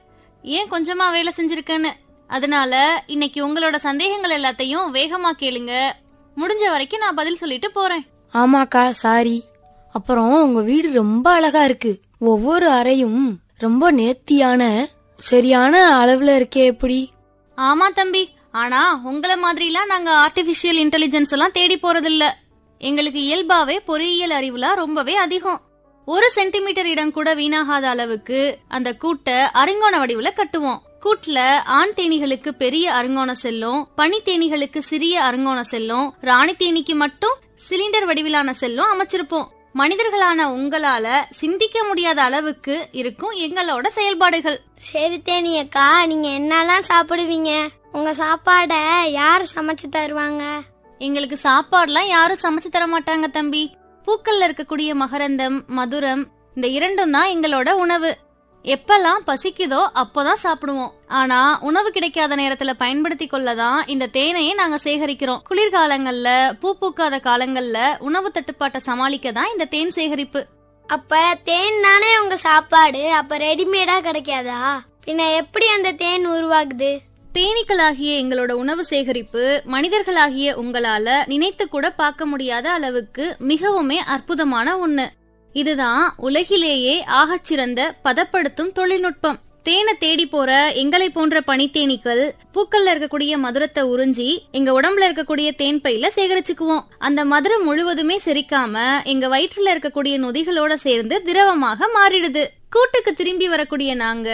ஏன் 0.43 0.69
கொஞ்சமா 0.69 1.11
வேலை 1.11 1.33
செஞ்சிருக்கேன்னு? 1.37 1.89
அதனால 2.27 3.03
இன்னைக்கு 3.07 3.47
உங்களோட 3.47 3.75
சந்தேகங்கள் 3.75 4.41
எல்லாத்தையும் 4.41 4.89
வேகமா 4.93 5.31
கேளுங்க. 5.39 5.91
முடிஞ்ச 6.37 6.69
வரைக்கும் 6.69 6.99
நான் 6.99 7.15
பதில் 7.15 7.35
சொல்லிட்டு 7.35 7.71
போறேன். 7.71 8.05
ஆமாக்கா 8.33 8.89
சாரி. 8.89 9.43
அப்புறம் 9.91 10.43
உங்க 10.43 10.61
வீடு 10.61 10.91
ரொம்ப 10.93 11.31
அழகா 11.31 11.63
இருக்கு. 11.63 11.99
ஒவ்வொரு 12.19 12.69
அறையும் 12.69 13.39
ரொம்ப 13.57 13.91
நேர்த்தியான 13.91 14.87
சரியான 15.17 16.05
அளவுல 16.05 16.41
இருக்கே 16.41 16.63
எப்படி? 16.65 17.11
ஆமா 17.57 17.87
தம்பி 17.93 18.29
ஆனா 18.51 19.01
உங்கள 19.05 19.37
மாதிரிலாம் 19.43 19.85
நாங்க 19.85 20.29
ஆர்டிபிஷியல் 20.29 20.79
இன்டெலிஜென்ஸ் 20.83 21.29
எல்லாம் 21.29 21.51
தேடி 21.51 21.77
போறதில்ல. 21.77 22.29
எங்களுக்கு 22.77 23.19
இயல்பாவே 23.19 23.79
பொறியியல் 23.85 24.29
அறிவுலாம் 24.29 24.75
ரொம்பவே 24.75 25.15
அதிகம். 25.15 25.61
ஒரு 26.05 26.29
சென்டிமீட்டர் 26.31 26.87
இடம் 26.87 27.11
கூட 27.11 27.35
வீணாகாத 27.35 27.81
அளவுக்கு 27.81 28.57
அந்த 28.67 28.95
கூட்டை 29.03 29.37
அருங்கோண 29.53 29.99
வடிவுல 29.99 30.29
கட்டுவோம். 30.35 30.79
கூட்ல 31.01 31.57
ஆண் 31.65 31.91
தேனிகளுக்கு 31.95 32.49
பெரிய 32.49 32.93
அருங்கோண 32.93 33.31
செல்லும் 33.31 33.87
பனி 33.95 34.21
தேனிகளுக்கு 34.21 34.77
சிறிய 34.77 35.23
அருங்கோண 35.23 35.59
செல்லும் 35.59 36.13
ராணி 36.21 36.51
தேனிக்கு 36.51 36.95
மட்டும் 36.95 37.37
சிலிண்டர் 37.69 38.05
வடிவிலான 38.05 38.53
செல்லும் 38.53 38.85
அமைச்சிருப்போம். 38.85 39.47
மனிதர்களான 39.79 40.45
உங்களால 40.55 41.07
சிந்திக்க 41.29 41.83
முடியாத 41.83 42.21
அளவுக்கு 42.21 42.87
இருக்கும் 42.91 43.35
எங்களோட 43.37 43.87
செயல்பாடுகள். 43.87 44.57
சரி 44.75 45.21
தேனியக்கா 45.25 45.85
நீங்க 46.05 46.27
என்னெல்லாம் 46.39 46.87
சாப்பிடுவீங்க? 46.89 47.51
உங்க 47.91 48.11
சாப்பாட 48.11 48.73
யார் 49.09 49.43
சமைச்சு 49.55 49.87
தருவாங்க? 49.91 50.43
எங்களுக்கு 50.97 51.39
சாப்பாடுலாம் 51.43 52.07
யாரும் 52.07 52.43
சமைச்சு 52.43 52.69
தர 52.71 52.85
மாட்டாங்க 52.87 53.27
தம்பி. 53.27 53.63
பூக்கள்ல 54.05 54.47
இருக்கக்கூடிய 54.47 54.91
மகரந்தம் 55.03 55.57
மதுரம் 55.77 56.23
இந்த 56.55 56.67
இரண்டும் 56.67 57.11
தான் 57.11 57.29
எங்களோட 57.29 57.71
உணவு. 57.71 58.11
எப்பெல்லாம் 58.63 59.21
பசிக்குதோ 59.27 59.79
அப்போதான் 60.01 60.41
சாப்பிடுவோம். 60.43 60.91
ஆனா 61.07 61.59
உணவு 61.61 61.91
கிடைக்காத 61.91 62.35
நேரத்துல 62.35 62.73
பயன்படுத்தி 62.73 63.27
கொள்ளதான் 63.27 63.87
இந்த 63.87 64.07
தேனையே 64.07 64.53
நாங்க 64.53 64.79
சேகரிக்கிறோம். 64.83 65.41
குளிர்காலங்கள்ல 65.49 66.57
பூ 66.59 66.77
பூக்காத 66.81 67.17
காலங்கள்ல 67.17 67.97
உணவு 67.99 68.31
தட்டுப்பாட்டை 68.31 68.81
சமாளிக்க 68.81 69.31
தான் 69.31 69.51
இந்த 69.51 69.65
தேன் 69.65 69.89
சேகரிப்பு. 69.89 70.47
அப்ப 70.87 71.35
தேன் 71.43 71.81
தானே 71.81 72.19
உங்க 72.19 72.37
சாப்பாடு? 72.37 73.11
அப்ப 73.11 73.37
ரெடிமேடா 73.37 73.95
கிடைக்காதா? 74.01 74.59
பின்ன 75.05 75.35
எப்படி 75.35 75.67
அந்த 75.67 75.91
தேன் 75.91 76.27
உருவாகுது? 76.27 76.99
தேனீக்களாகிய 77.33 78.13
எங்களோட 78.21 78.51
உணவு 78.51 78.85
சேகரிப்பு 78.85 79.61
மனிதர்களாகிய 79.65 80.55
உங்களால 80.63 81.25
நினைத்து 81.25 81.67
கூட 81.67 81.89
பார்க்க 81.91 82.25
முடியாத 82.25 82.71
அளவுக்கு 82.71 83.35
மிகவுமே 83.39 83.95
அற்புதமான 83.95 84.77
ஒண்ணு. 84.77 85.07
இதுதான் 85.53 86.13
உலகிலேயே 86.17 87.03
ஆகச்சிறந்த 87.21 87.81
பதப்படுத்தும் 88.03 88.71
தொழில்நுட்பம். 88.71 89.39
தேனை 89.63 89.93
தேடி 89.99 90.25
போற 90.25 90.71
எங்களை 90.71 91.09
போன்ற 91.09 91.41
பனித்தேனீக்கள் 91.47 92.21
பூக்கள்ல 92.53 92.93
இருக்கக்கூடிய 92.93 93.33
மதுரத்தை 93.37 93.83
உறிஞ்சி 93.83 94.37
எங்க 94.51 94.81
உடம்புல 94.81 95.07
இருக்கக்கூடிய 95.09 95.55
தேன் 95.55 95.81
பையில 95.83 96.07
சேகரிச்சுக்குவோம். 96.15 96.87
அந்த 96.97 97.25
மதுரம் 97.25 97.63
முழுவதுமே 97.63 98.19
செரிக்காம 98.25 99.03
எங்க 99.03 99.27
வயிற்றுல 99.27 99.73
இருக்கக்கூடிய 99.73 100.17
நொதிகளோட 100.25 100.73
சேர்ந்து 100.73 101.21
திரவமாக 101.21 101.89
மாறிடுது. 101.97 102.45
கூட்டுக்கு 102.69 103.13
திரும்பி 103.13 103.47
வரக்கூடிய 103.47 103.95
நாங்க 103.95 104.29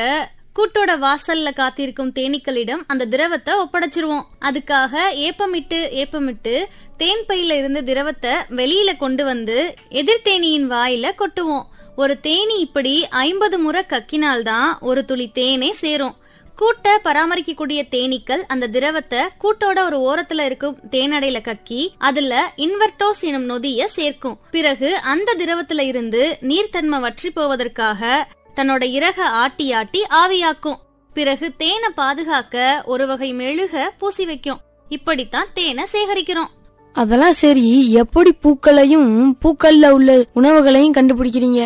கூட்டோட 0.55 0.91
வாசல்ல 1.05 1.53
காத்திருக்கும் 1.53 2.12
தேனீக்களிடம் 2.15 2.83
அந்த 2.88 3.05
திரவத்தை 3.05 3.53
ஒப்படைச்சிருவோம். 3.55 4.24
அதுக்காக 4.41 5.09
ஏப்பமிட்டு 5.13 5.89
ஏப்பமிட்டு 5.91 6.67
தேன் 6.97 7.23
பையில 7.27 7.57
இருந்து 7.57 7.83
திரவத்தை 7.83 8.31
வெளியில 8.49 8.97
கொண்டு 8.97 9.23
வந்து 9.25 9.73
எதிர்த்தேனியின் 9.89 10.67
வாயில 10.69 11.07
கொட்டுவோம். 11.17 11.65
ஒரு 11.95 12.19
தேனி 12.19 12.59
இப்படி 12.59 13.07
ஐம்பது 13.07 13.59
முறை 13.59 13.83
கக்கினால்தான் 13.89 14.79
ஒரு 14.79 15.05
துளி 15.05 15.31
தேனே 15.35 15.69
சேரும். 15.71 16.15
கூட்டை 16.59 16.93
பராமரிக்கக்கூடிய 17.03 17.81
தேனீக்கள் 17.91 18.43
அந்த 18.47 18.67
திரவத்தை 18.67 19.19
கூட்டோட 19.19 19.79
ஒரு 19.83 19.97
ஓரத்துல 20.07 20.41
இருக்கும் 20.41 20.79
தேனடையில 20.91 21.39
கக்கி 21.41 21.81
அதுல 21.97 22.53
இன்வெர்டோஸ் 22.57 23.21
எனும் 23.21 23.49
நொதிய 23.49 23.85
சேர்க்கும். 23.85 24.39
பிறகு 24.51 24.95
அந்த 24.97 25.35
திரவத்துல 25.37 25.81
இருந்து 25.81 26.37
நீர்த்தன்மை 26.41 26.99
வற்றி 26.99 27.31
போவதற்காக 27.31 28.27
தன்னோட 28.55 28.83
இறக 28.97 29.19
ஆட்டி 29.43 29.71
ஆட்டி 29.71 30.03
ஆவியாக்கும். 30.09 30.79
பிறகு 31.13 31.55
தேனை 31.57 31.89
பாதுகாக்க 31.95 32.83
ஒரு 32.85 33.07
வகை 33.07 33.33
மெழுக 33.33 33.89
பூசி 33.97 34.25
வைக்கும். 34.25 34.61
இப்படித்தான் 34.89 35.47
தேனை 35.53 35.85
சேகரிக்கிறோம். 35.91 36.53
அதெல்லாம் 36.97 37.33
சரி 37.33 37.65
எப்படி 37.93 38.31
பூக்களையும் 38.43 39.09
பூக்கள்ல 39.41 39.89
உள்ள 39.89 40.25
உணவுகளையும் 40.33 40.93
கண்டுபிடிக்கிறீங்க? 40.93 41.61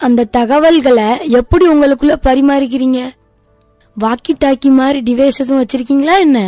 அந்த 0.00 0.24
தகவல்களை 0.24 1.28
எப்படி 1.30 1.68
உங்களுக்குள்ள 1.68 2.14
பரிமாறிக்கிறீங்க? 2.22 3.00
வாக்கி 3.96 4.32
டாக்கி 4.44 4.70
மாதிரி 4.70 5.00
டிவைஸ் 5.00 5.38
எதுவும் 5.38 5.60
வச்சிருக்கீங்களா 5.62 6.18
என்ன? 6.18 6.38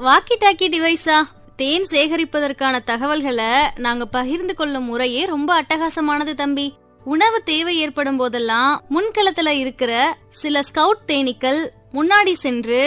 வாக்கி 0.00 0.36
டாக்கி 0.40 0.68
டிவைஸா 0.68 1.18
தேன் 1.56 1.86
சேகரிப்பதற்கான 1.90 2.84
தகவல்களை 2.84 3.50
நாங்க 3.76 4.06
பகிர்ந்து 4.06 4.54
கொள்ளும் 4.54 4.84
முறையே 4.84 5.26
ரொம்ப 5.26 5.62
அட்டகாசமானது 5.62 6.34
தம்பி. 6.34 6.66
உணவு 7.04 7.42
தேவை 7.44 7.76
ஏற்படும் 7.76 8.16
போதெல்லாம் 8.16 8.72
முன்களத்துல 8.90 9.48
இருக்கிற 9.48 9.92
சில 10.30 10.60
ஸ்கவுட் 10.60 11.06
தேனீக்கள் 11.06 11.60
முன்னாடி 11.94 12.32
சென்று 12.32 12.80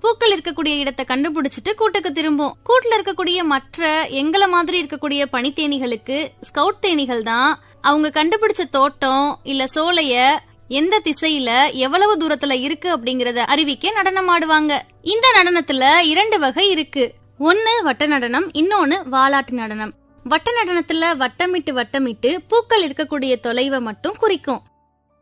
பூக்கள் 0.00 0.32
இருக்கக்கூடிய 0.38 0.78
இடத்தை 0.78 1.04
கண்டுபிடிச்சிட்டு 1.08 1.74
கூட்டுக்கு 1.76 2.12
திரும்பும் 2.12 2.56
கூட்டுல 2.68 2.96
இருக்கக்கூடிய 2.98 3.42
மற்ற 3.44 4.08
எங்கள 4.10 4.48
மாதிரி 4.48 4.82
இருக்கக்கூடிய 4.82 5.24
பனித்தேனிகளுக்கு 5.32 6.28
ஸ்கவுட் 6.48 6.80
தேனிகள் 6.80 7.22
தான். 7.22 7.58
அவங்க 7.80 8.08
கண்டுபிடிச்ச 8.14 8.62
தோட்டம் 8.70 9.40
இல்ல 9.42 9.64
சோலைய 9.74 10.38
எந்த 10.68 11.02
திசையில 11.04 11.72
எவ்வளவு 11.72 12.12
தூரத்துல 12.16 12.60
இருக்கு 12.60 12.88
அப்படிங்கறத 12.96 13.36
அறிவிக்க 13.36 13.90
நடனம் 13.90 14.28
ஆடுவாங்க 14.28 14.78
இந்த 15.02 15.26
நடனத்துல 15.36 15.84
இரண்டு 16.12 16.38
வகை 16.38 16.70
இருக்கு. 16.70 17.04
ஒன்னு 17.38 17.82
வட்ட 17.82 18.06
நடனம் 18.06 18.50
இன்னொன்னு 18.52 18.96
வாலாட்டு 19.12 19.50
நடனம். 19.50 19.94
வட்ட 20.24 20.50
நடனத்துல 20.62 21.04
வட்டமிட்டு 21.22 21.70
வட்டமிட்டு 21.80 22.38
பூக்கள் 22.48 22.86
இருக்கக்கூடிய 22.88 23.34
தொலைவை 23.42 23.80
மட்டும் 23.80 24.16
குறிக்கும். 24.16 24.62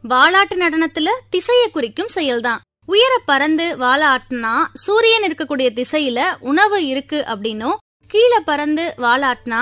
வாலாட்டு 0.09 0.55
நடனத்துல 0.55 1.09
திசையை 1.31 1.69
குறிக்கும் 1.71 2.15
செயல்தான். 2.15 2.59
உயர 2.89 3.15
பறந்து 3.25 3.65
வாழ 3.77 4.01
ஆட்டினா 4.15 4.53
சூரியன் 4.85 5.27
இருக்கக்கூடிய 5.29 5.69
திசையில 5.79 6.21
உணவு 6.51 6.79
இருக்கு 6.87 7.19
அப்படின்னும் 7.33 7.77
கீழே 8.11 8.41
பறந்து 8.45 8.85
வாழ 8.97 9.21
ஆட்டினா 9.33 9.61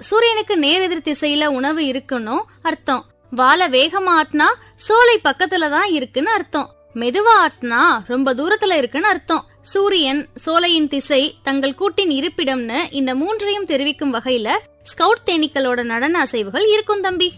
சூரியனுக்கு 0.00 0.54
நேரெதிர் 0.56 1.06
திசையில 1.08 1.44
உணவு 1.58 1.82
இருக்குன்னு 1.86 2.36
அர்த்தம். 2.62 3.04
வாழை 3.32 3.66
வேகமா 3.68 4.12
ஆட்டினா 4.20 4.48
சோலை 4.76 5.16
பக்கத்துல 5.24 5.70
தான் 5.70 5.88
இருக்குன்னு 5.90 6.30
அர்த்தம். 6.30 6.68
மெதுவா 6.94 7.34
ஆட்டினா 7.44 7.80
ரொம்ப 8.06 8.34
தூரத்துல 8.34 8.76
இருக்குன்னு 8.76 9.08
அர்த்தம். 9.08 9.42
சூரியன் 9.62 10.20
சோலையின் 10.44 10.88
திசை 10.88 11.22
தங்கள் 11.42 11.74
கூட்டின் 11.74 12.12
இருப்பிடம்னு 12.18 12.78
இந்த 12.90 13.14
மூன்றையும் 13.14 13.66
தெரிவிக்கும் 13.66 14.14
வகையில 14.14 14.48
ஸ்கவுட் 14.90 15.26
தேனீக்களோட 15.26 15.82
நடன 15.82 16.22
அசைவுகள் 16.24 16.66
இருக்கும் 16.74 17.00
தம்பி. 17.00 17.28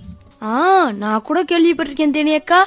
ஆ 0.43 0.53
நான் 1.03 1.23
கூட 1.23 1.39
கேள்விப்பட்டிருக்கேன் 1.43 2.17
தேனியக்கா 2.19 2.61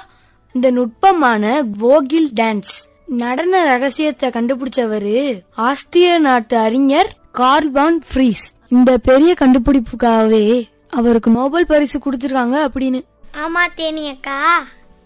இந்த 0.53 0.72
நுட்பமான 0.72 1.63
கோகில் 1.79 2.31
டான்ஸ் 2.39 2.74
நடன 3.05 3.63
ரகசியத்தை 3.63 4.29
கண்டுபிடிச்சவரு 4.29 5.41
ஆஸ்திரிய 5.57 6.17
நாட்டு 6.17 6.57
அறிஞர் 6.57 7.10
கார்ல்வான் 7.38 7.98
ஃப்ரீஸ். 8.10 8.43
இந்த 8.69 8.98
பெரிய 8.98 9.36
கண்டுபிடிப்புக்காகவே 9.39 10.69
அவருக்கு 10.89 11.31
நோபல் 11.31 11.65
பரிசு 11.65 12.00
கொடுத்துருக்காங்க 12.00 12.57
அப்படின்னு. 12.67 13.01
ஆமா 13.43 13.63
தேனியக்கா. 13.77 14.39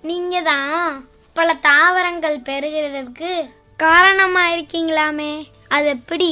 நீங்க 0.01 0.41
தான் 0.41 1.05
பல 1.33 1.53
தாவரங்கள் 1.53 2.37
பெருகிறதுக்கு 2.37 3.31
காரணமா 3.77 4.49
இருக்கீங்களாமே. 4.49 5.43
அது 5.67 5.87
எப்படி 5.87 6.31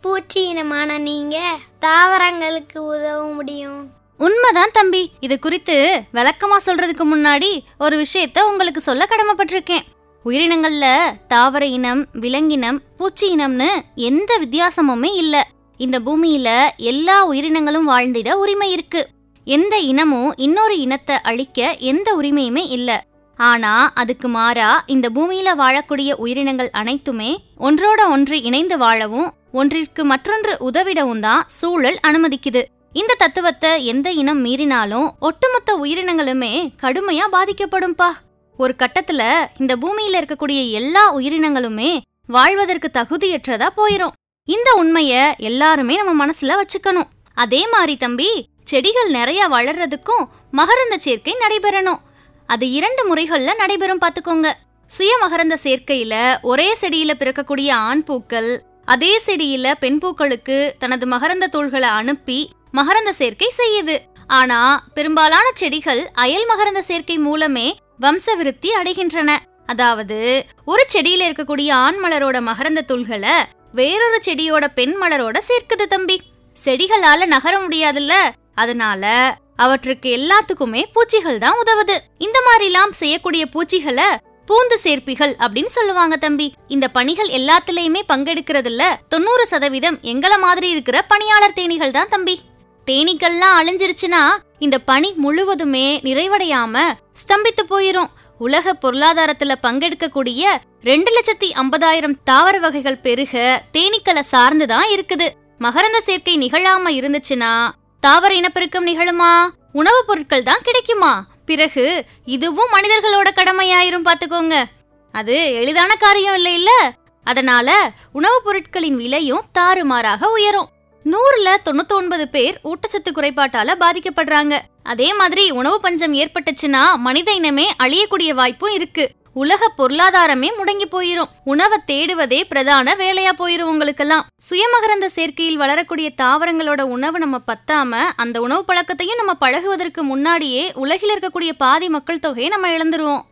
பூச்சி 0.00 0.48
இனமான 0.48 0.98
நீங்க 0.98 1.36
தாவரங்களுக்கு 1.80 2.78
உதவ 2.78 3.32
முடியும்? 3.32 3.90
உண்மைதான் 4.18 4.72
தம்பி. 4.72 5.10
இது 5.20 5.38
குறித்து 5.38 6.02
விளக்கமா 6.14 6.56
சொல்றதுக்கு 6.66 7.04
முன்னாடி 7.12 7.50
ஒரு 7.78 8.04
விஷயத்த 8.04 8.38
உங்களுக்கு 8.50 8.80
சொல்ல 8.80 9.06
கடமைப்பட்டிருக்கேன். 9.10 9.84
உயிரினங்கள்ல 10.24 10.86
தாவர 11.28 11.66
இனம் 11.66 12.06
விலங்கினம் 12.12 12.78
பூச்சி 12.96 13.26
இனம்னு 13.34 13.68
எந்த 13.94 14.30
வித்தியாசமுமே 14.38 15.10
இல்ல. 15.14 15.46
இந்த 15.76 16.00
பூமியில 16.06 16.48
எல்லா 16.76 17.24
உயிரினங்களும் 17.24 17.88
வாழ்ந்திட 17.88 18.32
உரிமை 18.32 18.70
இருக்கு. 18.72 19.08
எந்த 19.44 19.74
இனமும் 19.90 20.34
இன்னொரு 20.36 20.78
இனத்தை 20.78 21.16
அழிக்க 21.22 21.76
எந்த 21.78 22.08
உரிமையுமே 22.20 22.64
இல்ல. 22.68 22.90
ஆனா 23.38 23.92
அதுக்கு 23.94 24.28
மாறா 24.28 24.82
இந்த 24.86 25.06
பூமியில 25.14 25.48
வாழக்கூடிய 25.62 26.12
உயிரினங்கள் 26.16 26.70
அனைத்துமே 26.70 27.30
ஒன்றோட 27.58 28.00
ஒன்று 28.10 28.42
இணைந்து 28.42 28.78
வாழவும் 28.78 29.28
ஒன்றிற்கு 29.52 30.04
மற்றொன்று 30.04 30.56
உதவிடவும் 30.60 31.20
தான் 31.20 31.44
சூழல் 31.46 31.98
அனுமதிக்குது. 32.06 32.62
இந்த 32.92 33.14
தத்துவத்தை 33.14 33.86
எந்த 33.86 34.10
இனம் 34.10 34.44
மீறினாலும் 34.44 35.08
ஒட்டுமொத்த 35.20 35.76
உயிரினங்களுமே 35.76 36.70
கடுமையா 36.82 37.24
பாதிக்கப்படும்பா. 37.32 38.08
ஒரு 38.56 38.74
கட்டத்துல 38.78 39.46
இந்த 39.58 39.76
பூமியில 39.76 40.20
இருக்கக்கூடிய 40.20 40.70
எல்லா 40.70 41.16
உயிரினங்களுமே 41.16 42.00
வாழ்வதற்கு 42.26 42.90
தகுதியற்றதா 42.94 43.68
போயிரும். 43.76 44.16
இந்த 44.44 44.70
உண்மைய 44.82 45.36
எல்லாருமே 45.38 45.96
நம்ம 45.96 46.26
மனசுல 46.26 46.60
வச்சுக்கணும். 46.60 47.10
அதே 47.34 47.68
மாதிரி 47.68 47.96
தம்பி 47.96 48.48
செடிகள் 48.64 49.10
நிறைய 49.10 49.48
வளர்றதுக்கும் 49.48 50.24
மகரந்த 50.52 50.96
சேர்க்கை 50.96 51.36
நடைபெறணும். 51.40 52.00
அது 52.46 52.70
இரண்டு 52.70 53.14
முறைகள்ல 53.14 53.54
நடைபெறும் 53.56 54.00
பாத்துக்கோங்க. 54.00 54.50
சுய 54.86 55.18
மகரந்த 55.20 55.56
சேர்க்கையில 55.62 56.40
ஒரே 56.42 56.76
செடியில 56.80 57.10
பிறக்கக்கூடிய 57.18 57.70
ஆண் 57.70 58.04
பூக்கள் 58.04 58.62
அதே 58.84 59.20
செடியில 59.26 59.72
பெண் 59.80 59.98
பூக்களுக்கு 59.98 60.74
தனது 60.78 61.06
மகரந்த 61.06 61.46
தூள்களை 61.52 61.88
அனுப்பி 62.00 62.50
மகரந்த 62.72 63.10
சேர்க்கை 63.10 63.52
செய்யுது. 63.56 63.98
ஆனா 64.26 64.84
பெரும்பாலான 64.94 65.50
செடிகள் 65.54 66.10
அயல் 66.12 66.46
மகரந்த 66.46 66.78
சேர்க்கை 66.78 67.18
மூலமே 67.18 67.76
வம்ச 68.00 68.36
விருத்தி 68.36 68.70
அடைகின்றன. 68.70 69.36
அதாவது 69.66 70.46
ஒரு 70.64 70.86
செடியில 70.92 71.22
இருக்கக்கூடிய 71.28 71.72
ஆண் 71.72 71.98
மலரோட 72.04 72.40
மகரந்த 72.40 72.80
துள்களை 72.80 73.36
வேறொரு 73.72 74.18
செடியோட 74.26 74.66
பெண் 74.74 74.96
மலரோட 75.02 75.38
சேர்க்குது 75.48 75.86
தம்பி. 75.88 76.22
செடிகளால 76.64 77.26
நகர 77.26 77.58
முடியாதுல்ல. 77.58 78.12
அதனால 78.54 79.36
அவற்றுக்கு 79.56 80.08
எல்லாத்துக்குமே 80.16 80.84
பூச்சிகள் 80.92 81.38
தான் 81.38 81.58
உதவுது. 81.64 81.96
இந்த 82.18 82.38
மாதிரிலாம் 82.48 82.90
செய்யக்கூடிய 82.90 83.46
பூச்சிகளை 83.46 84.04
பூந்து 84.48 84.76
சேர்ப்பிகள் 84.84 85.32
அப்படின்னு 85.38 85.70
சொல்லுவாங்க 85.76 86.16
தம்பி. 86.16 86.54
இந்த 86.68 86.88
பணிகள் 86.88 87.28
எல்லாத்துலயுமே 87.28 88.00
பங்கெடுக்கிறதுல 88.12 88.82
தொண்ணூறு 89.08 89.46
சதவீதம் 89.46 89.98
எங்கள 90.02 90.38
மாதிரி 90.38 90.68
இருக்கிற 90.68 91.02
பணியாளர் 91.02 91.52
தேனிகள் 91.52 91.90
தான் 91.90 92.08
தம்பி. 92.08 92.40
தேனீக்கள்லாம் 92.88 93.56
அழிஞ்சிருச்சுன்னா 93.62 94.36
இந்த 94.58 94.78
பணி 94.78 95.12
முழுவதுமே 95.16 96.00
நிறைவடையாம 96.00 96.92
ஸ்தம்பித்து 97.12 97.62
போயிரும். 97.70 98.06
உலக 98.38 98.76
பொருளாதாரத்துல 98.82 99.54
பங்கெடுக்கக்கூடிய 99.62 100.56
ரெண்டு 100.80 101.20
லட்சத்தி 101.20 101.52
ஐம்பதாயிரம் 101.52 102.14
தாவர 102.24 102.58
வகைகள் 102.58 102.98
பெருக 102.98 103.62
தேனீக்களை 103.72 104.22
சார்ந்துதான் 104.32 104.86
இருக்குது. 104.94 105.28
மகரந்த 105.58 105.98
சேர்க்கை 105.98 106.38
நிகழாம 106.38 106.88
இருந்துச்சுன்னா 106.88 107.68
தாவர 108.00 108.34
இனப்பெருக்கம் 108.34 108.86
நிகழுமா? 108.86 109.48
உணவுப் 109.72 110.06
பொருட்கள் 110.06 110.42
தான் 110.42 110.62
கிடைக்குமா? 110.62 111.26
பிறகு 111.46 112.04
இதுவும் 112.24 112.70
மனிதர்களோட 112.72 113.28
கடமையாயிரும் 113.34 114.06
பாத்துக்கோங்க. 114.06 114.64
அது 115.12 115.52
எளிதான 115.52 115.94
காரியம் 115.94 116.34
இல்லை 116.34 116.54
இல்ல 116.54 116.92
அதனால 117.24 117.92
உணவுப் 118.12 118.44
பொருட்களின் 118.44 118.96
விலையும் 118.96 119.44
தாறுமாறாக 119.52 120.30
உயரும். 120.30 120.68
நூறுல 121.12 121.48
தொண்ணூத்தொன்பது 121.64 122.24
பேர் 122.30 122.60
ஊட்டச்சத்து 122.64 123.10
குறைபாட்டால 123.14 123.74
பாதிக்கப்படுறாங்க. 123.82 124.54
அதே 124.82 125.14
மாதிரி 125.14 125.50
உணவு 125.50 125.80
பஞ்சம் 125.80 126.14
ஏற்பட்டுச்சுன்னா 126.14 126.82
மனித 126.96 127.32
இனமே 127.32 127.66
அழியக்கூடிய 127.82 128.30
வாய்ப்பும் 128.34 128.74
இருக்கு. 128.74 129.04
உலக 129.32 129.62
பொருளாதாரமே 129.78 130.48
முடங்கி 130.56 130.86
போயிரும். 130.92 131.32
உணவை 131.44 131.78
தேடுவதே 131.86 132.40
பிரதான 132.48 132.94
வேலையா 132.98 133.32
போயிரும் 133.38 133.70
உங்களுக்கெல்லாம். 133.72 134.26
சுயமகரந்த 134.48 135.08
சேர்க்கையில் 135.16 135.60
வளரக்கூடிய 135.62 136.10
தாவரங்களோட 136.22 136.80
உணவு 136.80 137.18
நம்ம 137.18 137.40
பத்தாம 137.46 138.02
அந்த 138.16 138.40
உணவு 138.40 138.64
பழக்கத்தையும் 138.68 139.20
நம்ம 139.22 139.34
பழகுவதற்கு 139.34 140.02
முன்னாடியே 140.02 140.72
உலகில் 140.74 141.14
இருக்கக்கூடிய 141.16 141.52
பாதி 141.58 141.88
மக்கள் 141.88 142.24
தொகையை 142.26 142.50
நம்ம 142.50 142.68
இழந்துருவோம். 142.68 143.26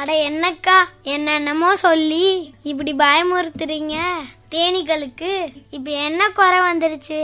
அட 0.00 0.12
என்னக்கா 0.12 0.76
என்னென்னமோ 1.02 1.76
சொல்லி 1.76 2.26
இப்படி 2.62 2.92
பயமுறுத்துறீங்க? 2.92 3.96
தேனீக்களுக்கு 4.50 5.30
இப்ப 5.70 5.90
என்ன 5.90 6.28
குறை 6.28 6.58
வந்துருச்சு? 6.60 7.20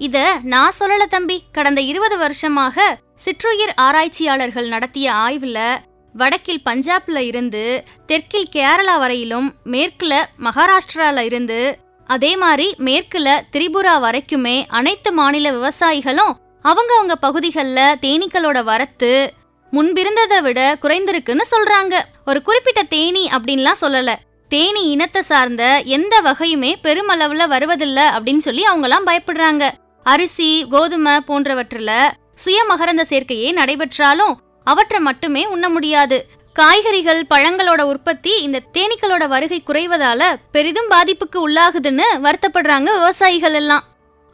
இத 0.00 0.16
நான் 0.42 0.76
சொல்லல 0.78 1.06
தம்பி. 1.06 1.36
கடந்த 1.52 1.80
இருபது 1.80 2.18
வருஷமாக 2.18 2.76
சிற்றுயிர் 3.16 3.72
ஆராய்ச்சியாளர்கள் 3.80 4.68
நடத்திய 4.68 5.12
ஆய்வுல 5.12 5.58
வடக்கில் 6.14 6.64
பஞ்சாப்ல 6.64 7.16
இருந்து 7.16 7.62
தெற்கில் 8.06 8.52
கேரளா 8.52 8.98
வரையிலும் 8.98 9.48
மேற்குல 9.64 10.14
மகாராஷ்டிரால 10.42 11.24
இருந்து 11.24 11.60
அதே 12.08 12.36
மாதிரி 12.36 12.74
மேற்குல 12.78 13.28
திரிபுரா 13.52 13.94
வரைக்குமே 14.00 14.64
அனைத்து 14.68 15.12
மாநில 15.12 15.52
விவசாயிகளும் 15.52 16.34
அவங்கவுங்க 16.64 17.14
பகுதிகளில் 17.20 17.96
தேனீக்களோட 18.00 18.64
வரத்து 18.64 19.10
முன்பிருந்ததை 19.74 20.42
விட 20.42 20.60
குறைந்திருக்குன்னு 20.82 21.44
சொல்றாங்க. 21.50 21.94
ஒரு 22.26 22.42
குறிப்பிட்ட 22.42 22.82
தேனி 22.82 23.28
அப்படின்லாம் 23.36 23.80
சொல்லல. 23.80 24.14
தேனி 24.48 24.82
இனத்தை 24.90 25.22
சார்ந்த 25.22 25.82
எந்த 25.84 26.20
வகையுமே 26.20 26.72
பெருமளவுல 26.82 27.42
வருவதில்ல 27.54 28.00
அப்படின்னு 28.16 28.36
சொல்லி 28.36 28.64
அவங்கலாம் 28.72 29.06
பயப்படுறாங்க. 29.06 29.70
அரிசி 30.02 30.66
கோதுமை 30.70 31.12
போன்றவற்றில 31.28 31.90
சுய 32.36 32.64
மகரந்த 32.68 33.02
சேர்க்கையே 33.10 33.52
நடைபெற்றாலும் 33.52 34.34
அவற்றை 34.64 35.00
மட்டுமே 35.00 35.46
உண்ண 35.46 35.68
முடியாது. 35.68 36.26
காய்கறிகள் 36.52 37.22
பழங்களோட 37.30 37.82
உற்பத்தி 37.82 38.32
இந்த 38.42 38.60
தேனீக்களோட 38.72 39.24
வருகை 39.28 39.62
குறைவதால 39.66 40.22
பெரிதும் 40.52 40.90
பாதிப்புக்கு 40.90 41.38
உள்ளாகுதுன்னு 41.48 42.06
வருத்தப்படுறாங்க 42.22 42.88
விவசாயிகள் 42.98 43.54
எல்லாம். 43.54 43.84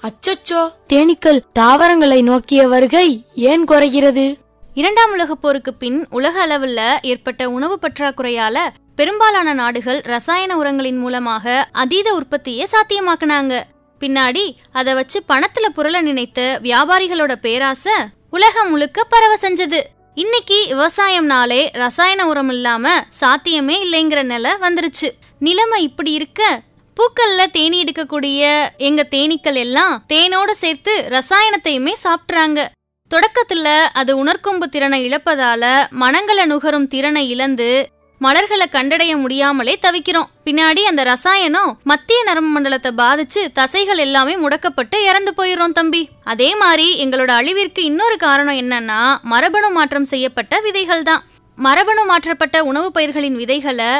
அச்சச்சோ 0.02 0.72
தேனீக்கள் 0.92 1.40
தாவரங்களை 1.52 2.22
நோக்கிய 2.22 2.68
வருகை 2.68 3.08
ஏன் 3.34 3.64
குறைகிறது? 3.64 4.26
இரண்டாம் 4.74 5.12
உலகப் 5.12 5.40
போருக்கு 5.40 5.74
பின் 5.74 6.06
உலக 6.10 6.40
அளவில் 6.40 6.76
ஏற்பட்ட 7.02 7.50
உணவு 7.50 7.78
பற்றாக்குறையால 7.82 8.58
பெரும்பாலான 8.96 9.52
நாடுகள் 9.52 10.00
ரசாயன 10.04 10.56
உரங்களின் 10.56 10.98
மூலமாக 10.98 11.68
அதீத 11.72 12.14
உற்பத்தியை 12.14 12.66
சாத்தியமாக்குனாங்க. 12.72 13.60
பின்னாடி 14.00 14.44
அதை 14.72 14.94
வச்சு 14.94 15.22
பணத்துல 15.28 15.68
புரள 15.76 16.00
நினைத்த 16.00 16.60
வியாபாரிகளோட 16.62 17.34
பேராசை 17.34 17.92
உலகம் 18.30 18.70
முழுக்க 18.70 19.04
பரவ 19.04 19.36
செஞ்சது. 19.42 19.80
இன்னைக்கு 20.14 20.58
விவசாயம்னாலே 20.70 21.68
ரசாயன 21.72 22.26
உரம் 22.26 22.48
இல்லாம 22.48 23.04
சாத்தியமே 23.08 23.76
இல்லைங்கிற 23.84 24.22
நிலை 24.22 24.50
வந்துருச்சு. 24.50 25.08
நிலைமை 25.38 25.82
இப்படி 25.82 26.12
இருக்க 26.12 26.60
பூக்கள்ல 26.96 27.44
தேனி 27.50 27.84
எடுக்கக்கூடிய 27.84 28.68
எங்க 28.76 29.06
தேனீக்கள் 29.10 29.54
எல்லாம் 29.54 30.04
தேனோட 30.08 30.50
சேர்த்து 30.50 31.08
ரசாயனத்தையுமே 31.10 31.94
சாப்பிட்றாங்க. 32.02 32.60
தொடக்கத்தில் 33.10 33.64
அது 33.92 34.24
உணர்கொம்பு 34.24 34.66
திறனை 34.70 34.98
இழப்பதால 35.08 35.64
மனங்களை 35.90 36.44
நுகரும் 36.44 36.86
திறனை 36.86 37.30
இழந்து 37.30 37.88
மலர்களை 38.18 38.66
கண்டடைய 38.72 39.16
முடியாமலே 39.16 39.78
தவிக்கிறோம். 39.82 40.30
பின்னாடி 40.44 40.82
அந்த 40.82 41.02
ரசாயனம் 41.02 41.78
மத்திய 41.84 42.22
நரம்பு 42.22 42.50
மண்டலத்தை 42.50 42.92
பாதிச்சு 42.96 43.52
தசைகள் 43.52 43.96
எல்லாமே 43.96 44.36
முடக்கப்பட்டு 44.36 44.96
இறந்து 45.04 45.34
போயிடும் 45.36 45.72
தம்பி. 45.72 46.08
அதே 46.24 46.56
மாதிரி 46.56 47.04
எங்களோட 47.04 47.30
அழிவிற்கு 47.40 47.78
இன்னொரு 47.78 48.16
காரணம் 48.16 48.56
என்னன்னா 48.56 49.00
மரபணு 49.22 49.70
மாற்றம் 49.70 50.04
செய்யப்பட்ட 50.04 50.60
விதைகள் 50.60 51.02
தான். 51.02 51.24
மரபணு 51.56 52.04
மாற்றப்பட்ட 52.04 52.64
உணவுப் 52.64 52.94
பயிர்களின் 52.94 53.36
விதைகளை 53.36 53.92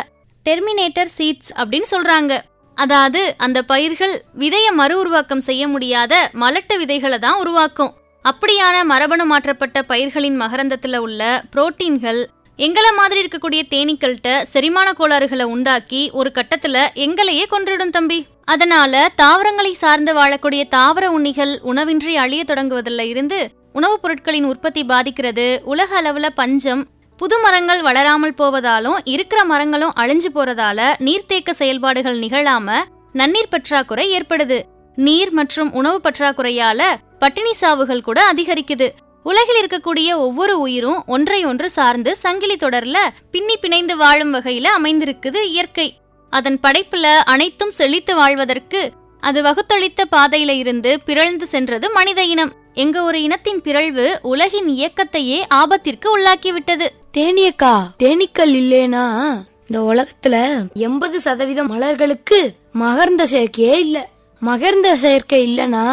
டெர்மினேட்டர் 0.46 1.14
சீட்ஸ் 1.18 1.50
அப்படின்னு 1.56 1.88
சொல்றாங்க. 1.90 2.38
அதாவது 2.74 3.34
அந்த 3.38 3.62
பயிர்கள் 3.62 4.22
விதைய 4.38 4.68
மறு 4.72 4.98
உருவாக்கம் 4.98 5.40
செய்ய 5.40 5.68
முடியாத 5.68 6.30
மலட்டு 6.40 6.76
விதைகளை 6.78 7.18
தான் 7.18 7.38
உருவாக்கும். 7.38 7.94
அப்படியான 8.28 8.84
மரபணு 8.84 9.24
மாற்றப்பட்ட 9.24 9.82
பயிர்களின் 9.82 10.40
மகரந்தத்துல 10.40 10.96
உள்ள 10.96 11.42
புரோட்டீன்கள் 11.56 12.26
எங்களை 12.56 12.92
மாதிரி 12.92 13.28
இருக்கக்கூடிய 13.28 13.62
தேனீக்கள்கிட்ட 13.70 14.42
செரிமான 14.42 14.92
கோளாறுகளை 14.92 15.42
உண்டாக்கி 15.42 16.10
ஒரு 16.12 16.32
கட்டத்துல 16.34 16.86
எங்களையே 16.94 17.44
கொன்றுடும் 17.50 17.90
தம்பி. 17.90 18.26
அதனால 18.44 19.10
தாவரங்களை 19.16 19.72
சார்ந்து 19.72 20.14
வாழக்கூடிய 20.14 20.62
தாவர 20.68 21.06
உண்ணிகள் 21.06 21.60
உணவின்றி 21.64 22.16
அழிய 22.16 22.44
தொடங்குவதில் 22.46 23.00
இருந்து 23.00 23.50
உணவுப் 23.72 24.02
பொருட்களின் 24.02 24.44
உற்பத்தி 24.44 24.84
பாதிக்கிறது. 24.84 25.60
உலக 25.64 26.02
அளவுல 26.02 26.28
பஞ்சம். 26.34 26.86
புது 27.16 27.40
மரங்கள் 27.40 27.82
வளராமல் 27.82 28.34
போவதாலும் 28.38 28.98
இருக்கிற 29.04 29.44
மரங்களும் 29.44 29.92
அழிஞ்சு 29.96 30.26
போறதால 30.34 30.80
நீர்த்தேக்க 30.98 31.50
செயல்பாடுகள் 31.50 32.18
நிகழாம 32.18 32.76
நன்னீர் 33.14 33.50
பற்றாக்குறை 33.50 34.20
ஏற்படுது. 34.20 34.62
நீர் 34.96 35.30
மற்றும் 35.30 35.72
உணவு 35.72 36.00
பற்றாக்குறையால 36.04 36.82
பட்டினி 37.18 37.50
சாவுகள் 37.60 38.00
கூட 38.00 38.32
அதிகரிக்குது. 38.32 38.88
உலகில் 39.22 39.66
இருக்கக்கூடிய 39.66 40.16
ஒவ்வொரு 40.16 40.60
உயிரும் 40.60 41.02
ஒன்றை 41.06 41.44
ஒன்று 41.44 41.70
சார்ந்து 41.70 42.16
சங்கிலி 42.16 42.56
தொடர்ல 42.56 42.96
பின்னி 43.30 43.56
பிணைந்து 43.62 43.96
வாழும் 43.96 44.34
வகையில 44.34 44.66
அமைந்திருக்குது 44.78 45.42
இயற்கை. 45.42 46.00
அதன் 46.30 46.58
படைப்புல 46.62 47.02
அனைத்தும் 47.02 47.70
செழித்து 47.70 48.14
வாழ்வதற்கு 48.14 48.92
அது 49.20 49.42
வகுத்தளித்த 49.42 50.04
பாதையில 50.12 50.48
இருந்து 50.48 51.00
பிறழ்ந்து 51.00 51.46
சென்றது 51.46 51.90
மனித 51.90 52.22
இனம். 52.22 52.52
எங்க 52.74 53.02
ஒரு 53.02 53.22
இனத்தின் 53.22 53.62
பிறழ்வு 53.62 54.18
உலகின் 54.22 54.68
இயக்கத்தையே 54.68 55.42
ஆபத்திற்கு 55.48 56.18
உள்ளாக்கிவிட்டது. 56.18 56.86
தேனியக்கா 57.16 57.86
தேனீக்கள் 57.98 58.54
இல்லேனா? 58.54 59.32
இந்த 59.68 59.80
உலகத்துல 59.92 60.62
எண்பது 60.74 61.20
சதவீதம் 61.20 61.70
மலர்களுக்கு 61.72 62.48
மகர்ந்த 62.72 63.24
சேர்க்கையே 63.24 63.78
இல்லை. 63.78 64.08
மகர்ந்த 64.42 64.96
செயற்கை 64.96 65.40
இல்லனா 65.48 65.84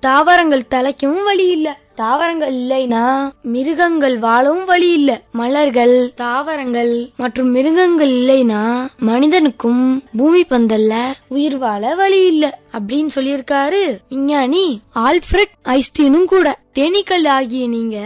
தாவரங்கள் 0.00 0.68
தலைக்கவும் 0.70 1.22
வழி 1.22 1.46
இல்ல. 1.48 1.68
தாவரங்கள் 1.94 2.52
இல்லைனா 2.52 3.02
மிருகங்கள் 3.42 4.18
வாழவும் 4.18 4.64
வழி 4.64 4.92
இல்ல. 4.92 5.10
மலர்கள் 5.32 6.12
தாவரங்கள் 6.14 6.92
மற்றும் 7.16 7.50
மிருகங்கள் 7.50 8.08
இல்லைனா 8.08 8.62
மனிதனுக்கும் 9.00 9.82
பூமி 10.16 10.42
பந்தல்ல 10.44 10.94
உயிர் 11.28 11.58
வாழ 11.58 11.94
வழி 11.94 12.26
இல்ல. 12.26 12.58
அப்படின்னு 12.72 13.10
சொல்லியிருக்காரு 13.14 13.82
விஞ்ஞானி 14.08 14.64
ஆல்ஃபிரட் 14.94 15.54
ஐஸ்டீனும் 15.64 16.24
கூட. 16.24 16.58
தேனீக்கள் 16.74 17.28
ஆகிய 17.28 17.68
நீங்க 17.68 17.98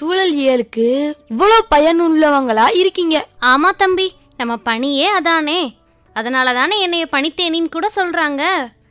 சூழலியலுக்கு 0.00 0.88
இவ்வளவு 1.28 1.66
பயனுள்ளவங்களா 1.74 2.66
இருக்கீங்க. 2.74 3.26
ஆமா 3.42 3.70
தம்பி 3.76 4.12
நம்ம 4.36 4.56
பணியே 4.56 5.06
அதானே. 5.06 5.60
அதனால 6.16 6.52
தானே 6.52 6.80
என்னைய 6.80 7.06
பனித்தேனின்னு 7.12 7.68
கூட 7.68 7.88
சொல்றாங்க. 7.96 8.42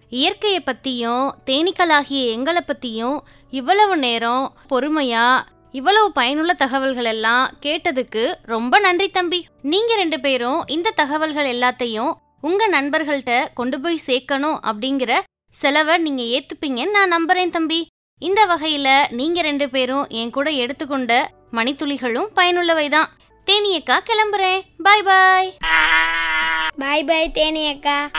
இயற்கையை 0.10 0.60
பற்றியும் 0.60 1.36
தேனீக்களாகிய 1.46 2.22
எங்களை 2.30 2.62
பற்றியும் 2.62 3.24
இவ்வளவு 3.50 3.98
நேரம் 3.98 4.56
பொறுமையா 4.70 5.40
இவ்வளவு 5.72 6.12
பயனுள்ள 6.12 6.54
தகவல்கள் 6.54 7.06
எல்லாம் 7.06 7.52
கேட்டதுக்கு 7.62 8.24
ரொம்ப 8.44 8.80
நன்றி 8.80 9.10
தம்பி. 9.10 9.48
நீங்க 9.62 9.96
ரெண்டு 9.96 10.20
பேரும் 10.20 10.64
இந்த 10.68 10.92
தகவல்கள் 10.92 11.50
எல்லாத்தையும் 11.56 12.12
உங்க 12.42 12.70
நண்பர்கள்ட்ட 12.70 13.48
கொண்டு 13.54 13.80
போய் 13.80 14.06
சேர்க்கணும் 14.08 14.58
அப்படிங்கிற 14.66 15.20
செலவை 15.50 15.98
நீங்க 15.98 16.24
ஏத்துப்பீங்கன்னு 16.24 16.96
நான் 16.98 17.14
நம்புறேன் 17.16 17.50
தம்பி. 17.50 17.88
இந்த 18.22 18.46
வகையில 18.46 18.90
நீங்க 19.10 19.42
ரெண்டு 19.42 19.70
பேரும் 19.70 20.08
என் 20.10 20.30
கூட 20.30 20.50
எடுத்துக்கொண்ட 20.50 21.32
மணித்துளிகளும் 21.52 22.32
பயனுள்ளவைதான் 23.50 23.84
தேனியக்கா 23.84 23.96
கிளம்புறேன். 24.10 24.62
பாய் 24.84 25.04
பாய் 25.04 25.58
பாய் 26.78 27.04
பாய் 27.04 27.32
தேனி 27.32 27.70
அக்கா 27.70 28.10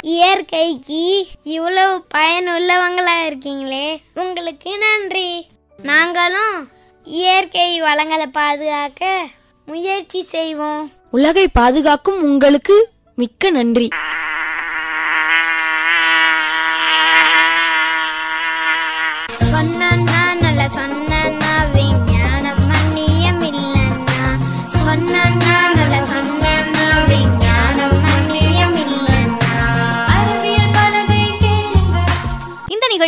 இயற்கைக்கு 0.00 1.26
இவ்வளவு 1.42 2.04
பயனுள்ளவங்களா 2.14 3.16
இருக்கீங்களே. 3.26 3.96
உங்களுக்கு 4.14 4.78
நன்றி. 4.78 5.46
நாங்களும் 5.82 6.68
இயற்கை 7.04 7.80
வளங்களை 7.80 8.26
பாதுகாக்க 8.26 9.26
முயற்சி 9.66 10.22
செய்வோம். 10.22 10.90
உலகை 11.10 11.48
பாதுகாக்கும் 11.48 12.20
உங்களுக்கு 12.20 12.88
மிக்க 13.14 13.50
நன்றி. 13.50 13.88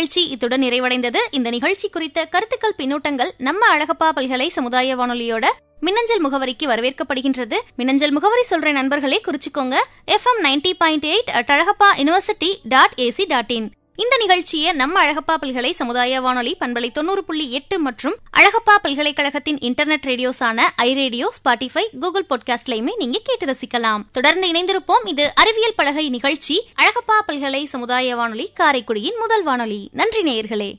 நிகழ்ச்சி 0.07 0.31
இத்துடன் 0.33 0.61
நிறைவடைந்தது. 0.61 1.21
இந்த 1.31 1.49
நிகழ்ச்சி 1.49 1.89
குறித்த 1.89 2.25
கருத்துக்கள் 2.25 2.75
பின்னூட்டங்கள் 2.77 3.31
நம்ம 3.37 3.61
அழகப்பா 3.77 4.09
பல்கலை 4.15 4.47
சமுதாய 4.47 4.95
வானொலியோட 4.95 5.45
மின்னஞ்சல் 5.79 6.23
முகவரிக்கு 6.25 6.65
வரவேற்கப்படுகின்றது. 6.65 7.57
மின்னஞ்சல் 7.75 8.11
முகவரி 8.11 8.43
சொல்ற 8.49 8.71
நண்பர்களே 8.71 9.21
குறிச்சுக்கோங்க. 9.27 9.75
FM 10.07 10.39
ninety 10.43 10.71
point 10.77 11.05
eight 11.05 11.31
at 11.39 11.51
Alagappa 11.55 11.89
university 11.97 12.51
dot 12.63 12.95
AC 12.97 13.25
dot 13.27 13.51
in 13.51 13.67
இந்த 13.99 14.17
நிகழ்ச்சியை 14.17 14.71
நம்ம 14.71 15.03
அழகப்பா 15.03 15.35
பல்கலை 15.41 15.71
சமுதாய 15.71 16.21
வானொலி 16.21 16.57
பண்பலை 16.59 16.91
தொண்ணூறு 16.91 17.23
புள்ளி 17.23 17.51
எட்டு 17.51 17.79
மற்றும் 17.79 18.15
அழகப்பா 18.37 18.75
பல்கலைக்கழகத்தின் 18.81 19.57
இன்டர்நெட் 19.57 20.05
ரேடியோஸான 20.07 20.61
ஐ 20.75 20.93
ரேடியோ 20.93 21.31
ஸ்பாட்டிஃபை 21.31 21.81
கூகுள் 21.99 22.25
பாட்காஸ்ட்லயுமே 22.29 22.95
நீங்க 22.97 23.21
கேட்டு 23.23 23.45
ரசிக்கலாம். 23.45 24.01
தொடர்ந்து 24.11 24.51
இணைந்திருப்போம். 24.51 25.07
இது 25.07 25.31
அறிவியல் 25.35 25.73
பலகை 25.75 26.09
நிகழ்ச்சி 26.09 26.67
அழகப்பா 26.81 27.21
பல்கலை 27.25 27.63
சமுதாய 27.65 28.15
வானொலி 28.15 28.51
காரைக்குடியின் 28.59 29.19
முதல் 29.19 29.43
வானொலி. 29.43 29.89
நன்றி 29.91 30.21
நேயர்களே. 30.21 30.77